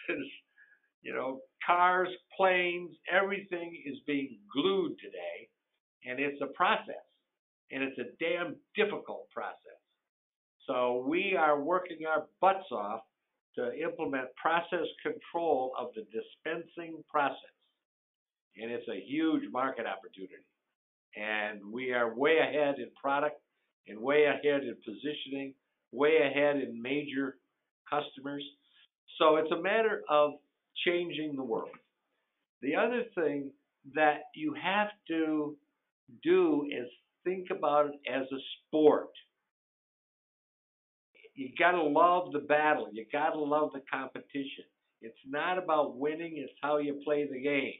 you 1.02 1.14
know, 1.14 1.40
cars, 1.66 2.08
planes, 2.36 2.90
everything 3.10 3.82
is 3.86 3.96
being 4.06 4.36
glued 4.52 4.96
today, 5.02 5.48
and 6.04 6.20
it's 6.20 6.42
a 6.42 6.52
process, 6.52 7.06
and 7.70 7.82
it's 7.82 7.98
a 7.98 8.12
damn 8.22 8.56
difficult 8.76 9.30
process. 9.32 9.80
So 10.66 11.06
we 11.08 11.36
are 11.38 11.58
working 11.58 12.00
our 12.06 12.26
butts 12.38 12.70
off 12.70 13.00
to 13.54 13.72
implement 13.82 14.26
process 14.36 14.86
control 15.02 15.72
of 15.78 15.88
the 15.94 16.02
dispensing 16.12 17.02
process 17.10 17.53
and 18.56 18.70
it's 18.70 18.88
a 18.88 19.04
huge 19.06 19.42
market 19.52 19.86
opportunity. 19.86 20.34
And 21.16 21.60
we 21.72 21.92
are 21.92 22.14
way 22.14 22.38
ahead 22.38 22.76
in 22.78 22.88
product 23.00 23.40
and 23.88 23.98
way 24.00 24.24
ahead 24.24 24.62
in 24.62 24.76
positioning, 24.84 25.54
way 25.92 26.18
ahead 26.18 26.56
in 26.56 26.80
major 26.80 27.36
customers. 27.88 28.44
So 29.18 29.36
it's 29.36 29.50
a 29.52 29.60
matter 29.60 30.02
of 30.08 30.32
changing 30.84 31.36
the 31.36 31.42
world. 31.42 31.68
The 32.62 32.74
other 32.76 33.02
thing 33.14 33.50
that 33.94 34.22
you 34.34 34.54
have 34.60 34.88
to 35.08 35.56
do 36.22 36.66
is 36.70 36.88
think 37.24 37.48
about 37.50 37.86
it 37.86 37.94
as 38.10 38.22
a 38.32 38.38
sport. 38.68 39.10
You 41.34 41.50
got 41.58 41.72
to 41.72 41.82
love 41.82 42.32
the 42.32 42.38
battle. 42.40 42.88
You 42.92 43.04
got 43.12 43.30
to 43.30 43.40
love 43.40 43.70
the 43.72 43.82
competition. 43.92 44.64
It's 45.00 45.18
not 45.26 45.58
about 45.58 45.96
winning, 45.96 46.34
it's 46.38 46.52
how 46.62 46.78
you 46.78 47.00
play 47.04 47.28
the 47.30 47.40
game. 47.40 47.74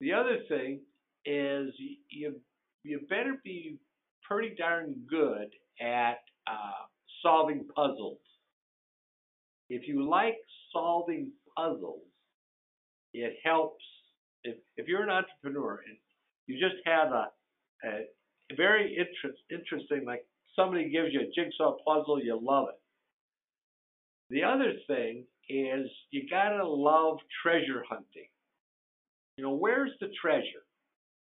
The 0.00 0.12
other 0.12 0.38
thing 0.48 0.80
is 1.24 1.74
you 2.10 2.40
you 2.84 3.00
better 3.08 3.34
be 3.44 3.78
pretty 4.22 4.54
darn 4.56 4.94
good 5.08 5.48
at 5.80 6.18
uh, 6.46 6.86
solving 7.22 7.66
puzzles. 7.74 8.18
If 9.68 9.86
you 9.86 10.08
like 10.08 10.36
solving 10.72 11.32
puzzles, 11.56 12.02
it 13.12 13.36
helps. 13.44 13.84
If, 14.44 14.56
if 14.76 14.86
you're 14.86 15.02
an 15.02 15.10
entrepreneur 15.10 15.80
and 15.86 15.96
you 16.46 16.58
just 16.58 16.80
have 16.86 17.08
a, 17.12 17.26
a 17.84 18.06
very 18.56 18.96
interest, 18.96 19.42
interesting, 19.50 20.06
like 20.06 20.24
somebody 20.54 20.88
gives 20.90 21.08
you 21.12 21.20
a 21.20 21.32
jigsaw 21.34 21.76
puzzle, 21.86 22.22
you 22.22 22.38
love 22.40 22.68
it. 22.68 22.80
The 24.30 24.44
other 24.44 24.74
thing 24.86 25.24
is 25.48 25.86
you 26.10 26.28
gotta 26.30 26.66
love 26.66 27.18
treasure 27.42 27.82
hunting. 27.88 28.28
You 29.38 29.44
know, 29.44 29.54
where's 29.54 29.92
the 30.00 30.10
treasure? 30.20 30.66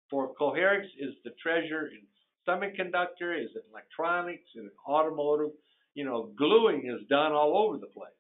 For 0.09 0.33
Coherix, 0.41 0.85
is 0.99 1.15
the 1.25 1.33
treasure 1.43 1.89
in 1.89 2.01
semiconductor? 2.49 3.39
Is 3.39 3.51
it 3.55 3.65
electronics? 3.71 4.49
It 4.55 4.73
automotive? 4.89 5.51
You 5.95 6.05
know, 6.05 6.31
gluing 6.37 6.87
is 6.87 7.07
done 7.09 7.33
all 7.33 7.59
over 7.59 7.77
the 7.77 7.89
place. 7.89 8.11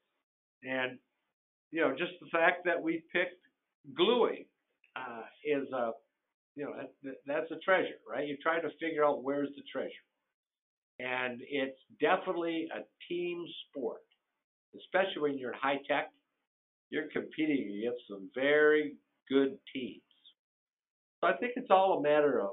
And, 0.62 0.98
you 1.70 1.80
know, 1.80 1.94
just 1.96 2.12
the 2.20 2.28
fact 2.30 2.66
that 2.66 2.82
we 2.82 3.04
picked 3.10 3.40
gluing 3.96 4.44
uh, 4.96 5.22
is 5.44 5.66
a, 5.72 5.92
you 6.56 6.64
know, 6.64 6.72
that, 7.02 7.14
that's 7.26 7.50
a 7.50 7.58
treasure, 7.64 7.98
right? 8.08 8.28
You 8.28 8.36
try 8.42 8.60
to 8.60 8.68
figure 8.78 9.04
out 9.04 9.22
where's 9.22 9.50
the 9.56 9.62
treasure. 9.72 9.90
And 10.98 11.40
it's 11.48 11.78
definitely 12.00 12.68
a 12.74 12.80
team 13.08 13.44
sport, 13.68 14.02
especially 14.76 15.22
when 15.22 15.38
you're 15.38 15.54
high 15.54 15.78
tech. 15.88 16.10
You're 16.90 17.08
competing 17.12 17.78
against 17.78 18.02
some 18.08 18.30
very 18.34 18.94
good 19.28 19.56
teams. 19.74 20.02
So 21.20 21.28
I 21.28 21.36
think 21.36 21.52
it's 21.56 21.70
all 21.70 21.98
a 21.98 22.02
matter 22.02 22.40
of 22.40 22.50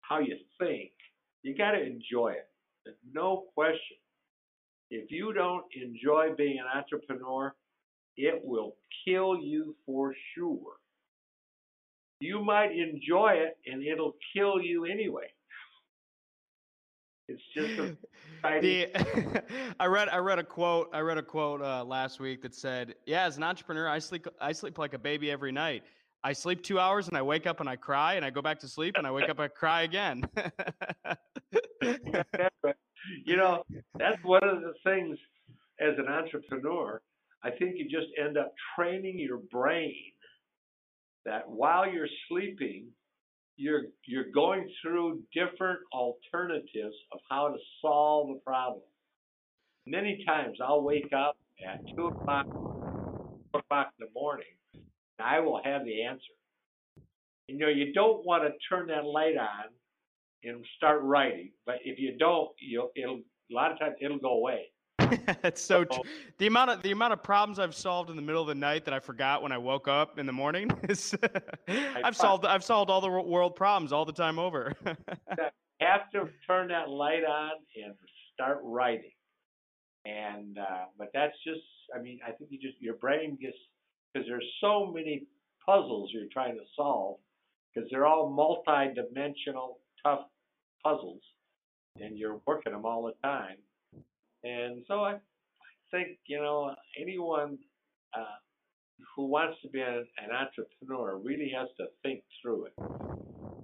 how 0.00 0.20
you 0.20 0.36
think. 0.58 0.92
You 1.42 1.56
got 1.56 1.72
to 1.72 1.80
enjoy 1.80 2.30
it. 2.30 2.48
There's 2.84 2.96
no 3.12 3.44
question. 3.54 3.98
If 4.90 5.10
you 5.10 5.32
don't 5.32 5.64
enjoy 5.74 6.34
being 6.36 6.58
an 6.58 6.66
entrepreneur, 6.74 7.54
it 8.16 8.40
will 8.42 8.76
kill 9.06 9.38
you 9.38 9.76
for 9.86 10.14
sure. 10.34 10.76
You 12.20 12.42
might 12.42 12.72
enjoy 12.72 13.34
it 13.34 13.58
and 13.66 13.82
it'll 13.82 14.16
kill 14.34 14.60
you 14.60 14.86
anyway. 14.86 15.28
It's 17.28 17.42
just 17.54 17.78
a 17.78 17.96
the, 18.60 18.88
I 19.80 19.86
read 19.86 20.08
I 20.08 20.16
read 20.18 20.38
a 20.38 20.44
quote 20.44 20.88
I 20.92 21.00
read 21.00 21.18
a 21.18 21.22
quote 21.22 21.60
uh, 21.60 21.84
last 21.84 22.20
week 22.20 22.42
that 22.42 22.54
said, 22.54 22.94
"Yeah, 23.06 23.24
as 23.24 23.36
an 23.36 23.42
entrepreneur, 23.42 23.88
I 23.88 23.98
sleep 23.98 24.26
I 24.40 24.52
sleep 24.52 24.78
like 24.78 24.94
a 24.94 24.98
baby 24.98 25.30
every 25.30 25.52
night. 25.52 25.82
I 26.24 26.32
sleep 26.32 26.62
two 26.62 26.80
hours 26.80 27.08
and 27.08 27.16
I 27.16 27.22
wake 27.22 27.46
up 27.46 27.60
and 27.60 27.68
I 27.68 27.76
cry 27.76 28.14
and 28.14 28.24
I 28.24 28.30
go 28.30 28.42
back 28.42 28.58
to 28.60 28.68
sleep 28.68 28.94
and 28.96 29.06
I 29.06 29.10
wake 29.10 29.28
up 29.28 29.38
and 29.38 29.44
I 29.44 29.48
cry 29.48 29.82
again." 29.82 30.22
you 33.24 33.36
know, 33.36 33.62
that's 33.96 34.22
one 34.24 34.42
of 34.42 34.62
the 34.62 34.72
things 34.84 35.18
as 35.80 35.94
an 35.98 36.08
entrepreneur. 36.08 37.00
I 37.44 37.50
think 37.50 37.76
you 37.76 37.84
just 37.84 38.08
end 38.18 38.36
up 38.36 38.52
training 38.74 39.18
your 39.18 39.38
brain 39.52 39.94
that 41.24 41.48
while 41.48 41.86
you're 41.86 42.08
sleeping, 42.28 42.86
you're 43.58 43.84
you're 44.06 44.32
going 44.34 44.70
through 44.82 45.22
different 45.34 45.80
alternatives 45.94 46.96
of 47.12 47.20
how 47.30 47.50
to 47.50 47.58
solve 47.82 48.30
a 48.30 48.40
problem. 48.40 48.82
Many 49.86 50.24
times 50.26 50.58
I'll 50.64 50.82
wake 50.82 51.12
up 51.16 51.36
at 51.66 51.80
two 51.96 52.08
o'clock, 52.08 52.46
four 53.52 53.62
o'clock 53.62 53.90
in 54.00 54.06
the 54.06 54.12
morning, 54.20 54.46
and 55.18 55.28
I 55.28 55.40
will 55.40 55.60
have 55.64 55.84
the 55.84 56.02
answer. 56.04 56.22
You 57.48 57.58
know, 57.58 57.68
you 57.68 57.92
don't 57.94 58.24
want 58.26 58.44
to 58.44 58.52
turn 58.68 58.88
that 58.88 59.04
light 59.06 59.36
on 59.38 59.66
and 60.44 60.64
start 60.76 61.02
writing, 61.02 61.52
but 61.66 61.76
if 61.84 61.98
you 61.98 62.16
don't, 62.18 62.50
you'll 62.60 62.90
it'll 62.96 63.20
a 63.50 63.54
lot 63.54 63.72
of 63.72 63.78
times 63.80 63.96
it'll 64.00 64.18
go 64.18 64.34
away. 64.38 64.66
That's 65.42 65.62
so 65.62 65.84
true. 65.84 66.02
The 66.38 66.46
amount 66.46 66.70
of 66.70 66.82
the 66.82 66.90
amount 66.90 67.12
of 67.12 67.22
problems 67.22 67.58
I've 67.58 67.74
solved 67.74 68.10
in 68.10 68.16
the 68.16 68.22
middle 68.22 68.42
of 68.42 68.48
the 68.48 68.54
night 68.54 68.84
that 68.84 68.94
I 68.94 69.00
forgot 69.00 69.42
when 69.42 69.52
I 69.52 69.58
woke 69.58 69.88
up 69.88 70.18
in 70.18 70.26
the 70.26 70.32
morning 70.32 70.70
is 70.88 71.14
I've 71.68 72.16
solved 72.16 72.44
I've 72.44 72.64
solved 72.64 72.90
all 72.90 73.00
the 73.00 73.10
world 73.10 73.56
problems 73.56 73.92
all 73.92 74.04
the 74.04 74.12
time 74.12 74.38
over. 74.38 74.72
have 75.80 76.10
to 76.12 76.28
turn 76.46 76.68
that 76.68 76.88
light 76.88 77.24
on 77.24 77.52
and 77.76 77.94
start 78.34 78.58
writing. 78.62 79.12
And 80.04 80.58
uh, 80.58 80.86
but 80.96 81.08
that's 81.12 81.34
just 81.46 81.60
I 81.94 82.00
mean 82.00 82.20
I 82.26 82.32
think 82.32 82.50
you 82.50 82.58
just 82.58 82.80
your 82.80 82.94
brain 82.94 83.38
gets 83.40 83.56
because 84.12 84.26
there's 84.28 84.46
so 84.60 84.92
many 84.94 85.26
puzzles 85.64 86.10
you're 86.12 86.24
trying 86.32 86.54
to 86.54 86.64
solve 86.76 87.18
because 87.74 87.88
they're 87.90 88.06
all 88.06 88.30
multi-dimensional 88.30 89.78
tough 90.04 90.20
puzzles 90.82 91.20
and 92.00 92.16
you're 92.16 92.40
working 92.46 92.72
them 92.72 92.86
all 92.86 93.02
the 93.02 93.28
time 93.28 93.56
and 94.44 94.82
so 94.86 95.04
I, 95.04 95.12
I 95.12 95.72
think, 95.90 96.18
you 96.26 96.38
know, 96.38 96.74
anyone 97.00 97.58
uh, 98.16 98.38
who 99.16 99.26
wants 99.26 99.58
to 99.62 99.68
be 99.68 99.80
an, 99.80 100.06
an, 100.18 100.30
entrepreneur 100.34 101.18
really 101.18 101.52
has 101.56 101.68
to 101.78 101.86
think 102.02 102.22
through 102.42 102.66
it. 102.66 102.74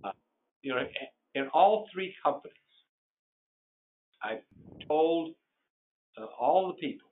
Uh, 0.04 0.10
you 0.62 0.74
know, 0.74 0.82
in 1.34 1.48
all 1.54 1.86
three 1.92 2.14
companies, 2.22 2.54
I've 4.22 4.42
told 4.88 5.34
uh, 6.18 6.26
all 6.40 6.68
the 6.68 6.74
people, 6.74 7.08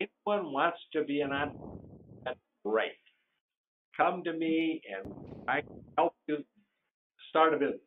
anyone 0.00 0.52
wants 0.52 0.78
to 0.92 1.04
be 1.04 1.20
an 1.20 1.30
entrepreneur, 1.32 1.50
great. 2.64 2.92
Come 3.96 4.24
to 4.24 4.32
me 4.32 4.82
and 4.90 5.14
I 5.48 5.62
help 5.96 6.14
you 6.26 6.38
start 7.30 7.54
a 7.54 7.58
business. 7.58 7.80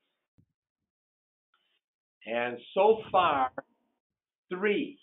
And 2.26 2.58
so 2.74 3.00
far, 3.12 3.52
three 4.50 5.00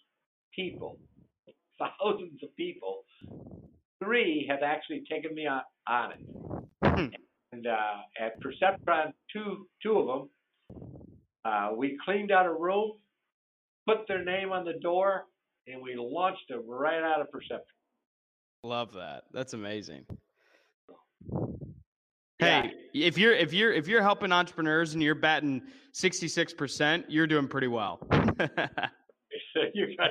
people, 0.55 0.99
thousands 1.79 2.43
of 2.43 2.55
people, 2.57 3.05
three 4.03 4.47
have 4.49 4.61
actually 4.63 5.03
taken 5.11 5.35
me 5.35 5.47
on, 5.47 5.63
on 5.89 6.13
it. 6.13 6.19
Hmm. 6.85 7.07
and 7.53 7.67
uh, 7.67 8.23
at 8.25 8.41
Perceptron, 8.41 9.13
two 9.33 9.67
two 9.83 9.99
of 9.99 10.07
them, 10.07 10.83
uh, 11.45 11.71
we 11.77 11.99
cleaned 12.05 12.31
out 12.31 12.47
a 12.47 12.53
room, 12.53 12.93
put 13.87 14.07
their 14.07 14.25
name 14.25 14.53
on 14.53 14.65
the 14.65 14.75
door, 14.81 15.25
and 15.67 15.83
we 15.83 15.95
launched 15.97 16.49
them 16.49 16.63
right 16.67 17.03
out 17.03 17.21
of 17.21 17.29
Perceptron. 17.29 17.63
Love 18.65 18.93
that. 18.95 19.25
That's 19.33 19.53
amazing. 19.53 20.07
Hey, 22.39 22.73
if 22.93 23.17
you're 23.17 23.35
if 23.35 23.53
you're 23.53 23.73
if 23.73 23.87
you're 23.87 24.03
helping 24.03 24.33
entrepreneurs 24.33 24.95
and 24.95 25.03
you're 25.03 25.15
batting 25.15 25.63
66%, 25.95 27.05
you're 27.09 27.27
doing 27.27 27.49
pretty 27.49 27.69
well. 27.69 28.01
you 29.89 29.97
got, 29.97 30.11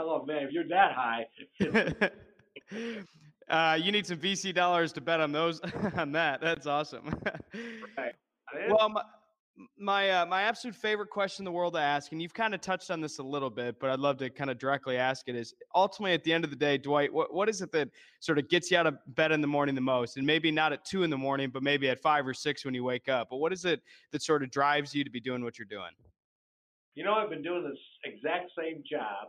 oh 0.00 0.24
man, 0.24 0.44
if 0.44 0.52
you're 0.52 0.68
that 0.68 0.92
high. 0.92 1.26
uh, 3.50 3.78
you 3.80 3.90
need 3.90 4.06
some 4.06 4.18
VC 4.18 4.54
dollars 4.54 4.92
to 4.92 5.00
bet 5.00 5.20
on 5.20 5.32
those 5.32 5.60
on 5.96 6.12
that. 6.12 6.40
That's 6.40 6.66
awesome. 6.66 7.12
right. 7.98 8.14
Well, 8.68 8.88
my 8.88 9.02
my, 9.76 10.10
uh, 10.10 10.26
my 10.26 10.42
absolute 10.42 10.74
favorite 10.74 11.10
question 11.10 11.42
in 11.42 11.44
the 11.44 11.52
world 11.52 11.74
to 11.74 11.80
ask, 11.80 12.12
and 12.12 12.22
you've 12.22 12.32
kind 12.32 12.54
of 12.54 12.60
touched 12.62 12.90
on 12.90 13.00
this 13.00 13.18
a 13.18 13.22
little 13.22 13.50
bit, 13.50 13.78
but 13.78 13.90
I'd 13.90 13.98
love 13.98 14.16
to 14.18 14.30
kind 14.30 14.50
of 14.50 14.58
directly 14.58 14.96
ask 14.96 15.28
it: 15.28 15.34
is 15.34 15.52
ultimately 15.74 16.14
at 16.14 16.24
the 16.24 16.32
end 16.32 16.44
of 16.44 16.50
the 16.50 16.56
day, 16.56 16.78
Dwight, 16.78 17.12
what 17.12 17.34
what 17.34 17.48
is 17.48 17.60
it 17.60 17.72
that 17.72 17.88
sort 18.20 18.38
of 18.38 18.48
gets 18.48 18.70
you 18.70 18.78
out 18.78 18.86
of 18.86 18.96
bed 19.08 19.32
in 19.32 19.40
the 19.40 19.48
morning 19.48 19.74
the 19.74 19.80
most? 19.80 20.16
And 20.16 20.24
maybe 20.24 20.52
not 20.52 20.72
at 20.72 20.84
two 20.84 21.02
in 21.02 21.10
the 21.10 21.18
morning, 21.18 21.50
but 21.50 21.64
maybe 21.64 21.88
at 21.90 22.00
five 22.00 22.26
or 22.26 22.34
six 22.34 22.64
when 22.64 22.72
you 22.72 22.84
wake 22.84 23.08
up. 23.08 23.28
But 23.30 23.38
what 23.38 23.52
is 23.52 23.64
it 23.64 23.82
that 24.12 24.22
sort 24.22 24.44
of 24.44 24.50
drives 24.50 24.94
you 24.94 25.02
to 25.02 25.10
be 25.10 25.20
doing 25.20 25.42
what 25.42 25.58
you're 25.58 25.66
doing? 25.66 25.90
You 26.94 27.04
know, 27.04 27.14
I've 27.14 27.30
been 27.30 27.42
doing 27.42 27.64
this 27.64 27.78
exact 28.22 28.50
same 28.58 28.82
job, 28.90 29.28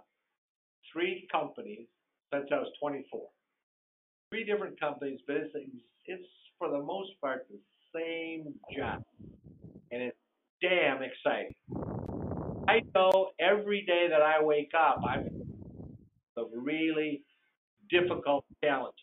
three 0.92 1.28
companies 1.32 1.88
since 2.34 2.46
I 2.52 2.56
was 2.56 2.72
24. 2.80 3.22
Three 4.32 4.44
different 4.44 4.80
companies, 4.80 5.20
but 5.28 5.38
it's, 5.38 5.56
it's 6.06 6.24
for 6.58 6.70
the 6.70 6.82
most 6.82 7.12
part 7.22 7.46
the 7.50 7.60
same 7.96 8.54
job. 8.76 9.02
And 9.92 10.04
it's 10.04 10.18
damn 10.62 11.02
exciting. 11.04 11.54
I 12.68 12.82
know 12.96 13.30
every 13.40 13.86
day 13.86 14.08
that 14.10 14.22
I 14.22 14.44
wake 14.44 14.72
up, 14.78 15.02
I'm 15.08 15.28
of 16.38 16.48
really 16.56 17.24
difficult 17.90 18.46
challenges. 18.64 18.98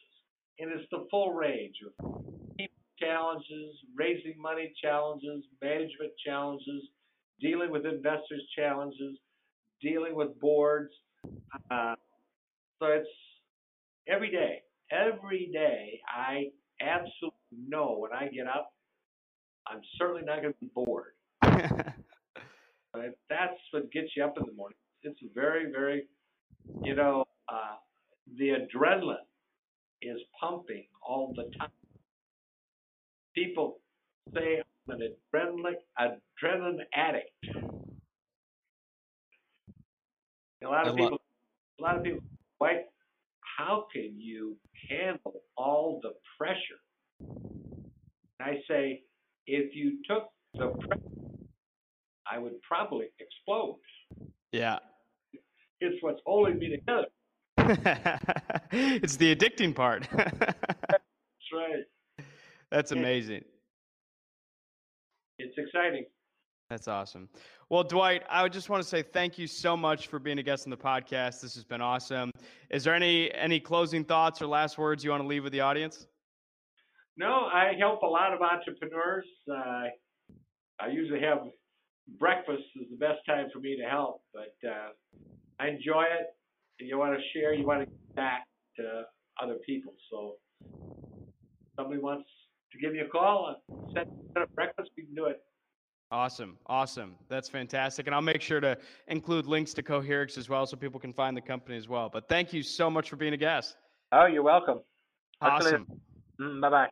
And 0.59 0.73
it's 0.73 0.89
the 0.91 1.07
full 1.11 1.33
range 1.33 1.77
of 1.87 1.93
challenges, 2.99 3.77
raising 3.97 4.35
money 4.41 4.73
challenges, 4.83 5.45
management 5.63 6.13
challenges, 6.25 6.83
dealing 7.41 7.71
with 7.71 7.87
investors' 7.87 8.47
challenges, 8.57 9.17
dealing 9.83 10.15
with 10.15 10.39
boards. 10.41 10.93
Uh, 11.71 11.95
so 12.79 12.87
it's 12.87 13.09
every 14.09 14.31
day. 14.31 14.63
Every 14.91 15.51
day, 15.53 16.01
I 16.09 16.47
absolutely 16.81 17.69
know 17.69 17.97
when 17.99 18.13
I 18.13 18.29
get 18.29 18.47
up, 18.47 18.73
I'm 19.67 19.81
certainly 19.99 20.23
not 20.23 20.43
going 20.43 20.53
to 20.53 20.61
be 20.61 20.71
bored. 20.75 21.13
That's 21.43 21.59
what 23.71 23.91
gets 23.93 24.09
you 24.17 24.25
up 24.25 24.37
in 24.37 24.45
the 24.47 24.53
morning. 24.53 24.77
It's 25.03 25.19
very, 25.35 25.71
very, 25.71 26.07
you 26.83 26.95
know, 26.95 27.25
uh, 27.49 27.77
the 28.37 28.51
adrenaline 28.51 29.17
is 30.03 30.19
pumping 30.41 30.87
all 31.07 31.33
the 31.37 31.45
time. 31.59 31.71
People 33.35 33.79
say 34.35 34.63
I'm 34.89 35.01
an 35.01 35.15
adrenaline 35.35 35.75
adrenaline 35.99 36.81
addict. 36.95 37.70
A 40.63 40.69
lot 40.69 40.87
of 40.87 40.95
I 40.95 41.01
lo- 41.01 41.05
people, 41.05 41.21
a 41.79 41.83
lot 41.83 41.97
of 41.97 42.03
people, 42.05 42.21
why? 42.59 42.83
How 43.59 43.87
can 43.93 44.15
you 44.19 44.57
handle 44.91 45.43
all 45.57 46.01
the 46.03 46.13
pressure? 46.39 46.81
And 48.39 48.51
I 48.51 48.61
say, 48.69 49.03
if 49.47 49.75
you 49.75 49.99
took 50.09 50.29
the 50.59 50.75
pressure, 50.89 51.01
I 52.31 52.39
would 52.39 52.61
probably 52.63 53.07
explode. 53.19 53.79
yeah. 54.53 54.79
It's 55.81 55.97
what's 56.03 56.21
holding 56.27 56.59
me 56.59 56.69
together. 56.77 57.07
it's 58.71 59.17
the 59.17 59.35
addicting 59.35 59.75
part. 59.75 60.07
That's 60.17 61.03
right. 61.53 61.85
That's 62.71 62.93
amazing. 62.93 63.45
It's 65.39 65.55
exciting. 65.57 66.05
That's 66.71 66.87
awesome. 66.87 67.29
Well, 67.69 67.83
Dwight, 67.83 68.23
I 68.31 68.49
just 68.49 68.71
want 68.71 68.81
to 68.81 68.89
say 68.89 69.03
thank 69.03 69.39
you 69.39 69.49
so 69.49 69.77
much 69.77 70.07
for 70.07 70.21
being 70.21 70.39
a 70.39 70.43
guest 70.43 70.67
on 70.67 70.71
the 70.71 70.77
podcast. 70.77 71.41
This 71.41 71.57
has 71.57 71.65
been 71.65 71.81
awesome. 71.81 72.31
Is 72.71 72.85
there 72.85 72.95
any 72.95 73.35
any 73.35 73.59
closing 73.59 74.05
thoughts 74.05 74.41
or 74.41 74.47
last 74.47 74.79
words 74.79 75.03
you 75.03 75.11
want 75.11 75.21
to 75.21 75.27
leave 75.27 75.43
with 75.43 75.53
the 75.53 75.61
audience? 75.61 76.07
No, 77.17 77.49
I 77.53 77.73
help 77.77 78.03
a 78.03 78.07
lot 78.07 78.33
of 78.33 78.41
entrepreneurs. 78.41 79.27
Uh, 79.51 79.89
I 80.81 80.89
usually 80.93 81.21
have 81.23 81.39
breakfast 82.21 82.63
is 82.77 82.87
the 82.89 82.97
best 82.97 83.19
time 83.27 83.49
for 83.53 83.59
me 83.59 83.77
to 83.77 83.83
help, 83.83 84.23
but 84.33 84.55
uh, 84.65 84.91
I 85.59 85.69
enjoy 85.69 86.05
it. 86.05 86.27
And 86.79 86.89
you 86.89 86.99
want 86.99 87.19
to 87.19 87.23
share, 87.35 87.53
you 87.53 87.67
want 87.67 87.81
to 87.81 87.87
give 87.87 88.15
back 88.15 88.47
to 88.77 89.03
other 89.43 89.57
people. 89.67 89.93
So, 90.09 90.35
somebody 91.77 92.01
wants 92.01 92.29
to 92.73 92.79
give 92.79 92.93
me 92.93 93.01
a 93.01 93.09
call, 93.09 93.57
set 93.93 94.07
up 94.41 94.55
breakfast, 94.55 94.91
we 94.97 95.05
can 95.05 95.15
do 95.17 95.27
it. 95.27 95.41
Awesome. 96.13 96.57
Awesome. 96.67 97.15
That's 97.29 97.49
fantastic. 97.49 98.07
And 98.07 98.15
I'll 98.15 98.21
make 98.21 98.43
sure 98.43 98.61
to 98.61 98.77
include 99.07 99.47
links 99.47 99.73
to 99.75 99.83
Coherix 99.83 100.37
as 100.39 100.49
well 100.49 100.67
so 100.67 100.77
people 100.77 100.99
can 100.99 101.13
find 101.13 101.37
the 101.37 101.41
company 101.41 101.77
as 101.77 101.89
well. 101.89 102.11
But 102.13 102.29
thank 102.29 102.53
you 102.53 102.63
so 102.63 102.91
much 102.91 103.09
for 103.09 103.17
being 103.17 103.33
a 103.33 103.37
guest. 103.37 103.77
Oh, 104.13 104.27
you're 104.27 104.43
welcome. 104.43 104.81
Talk 105.41 105.61
to 105.61 105.65
you 105.65 105.71
later. 105.73 105.85
Awesome. 105.85 106.01
Mm, 106.41 106.61
bye 106.61 106.71
bye. 106.71 106.89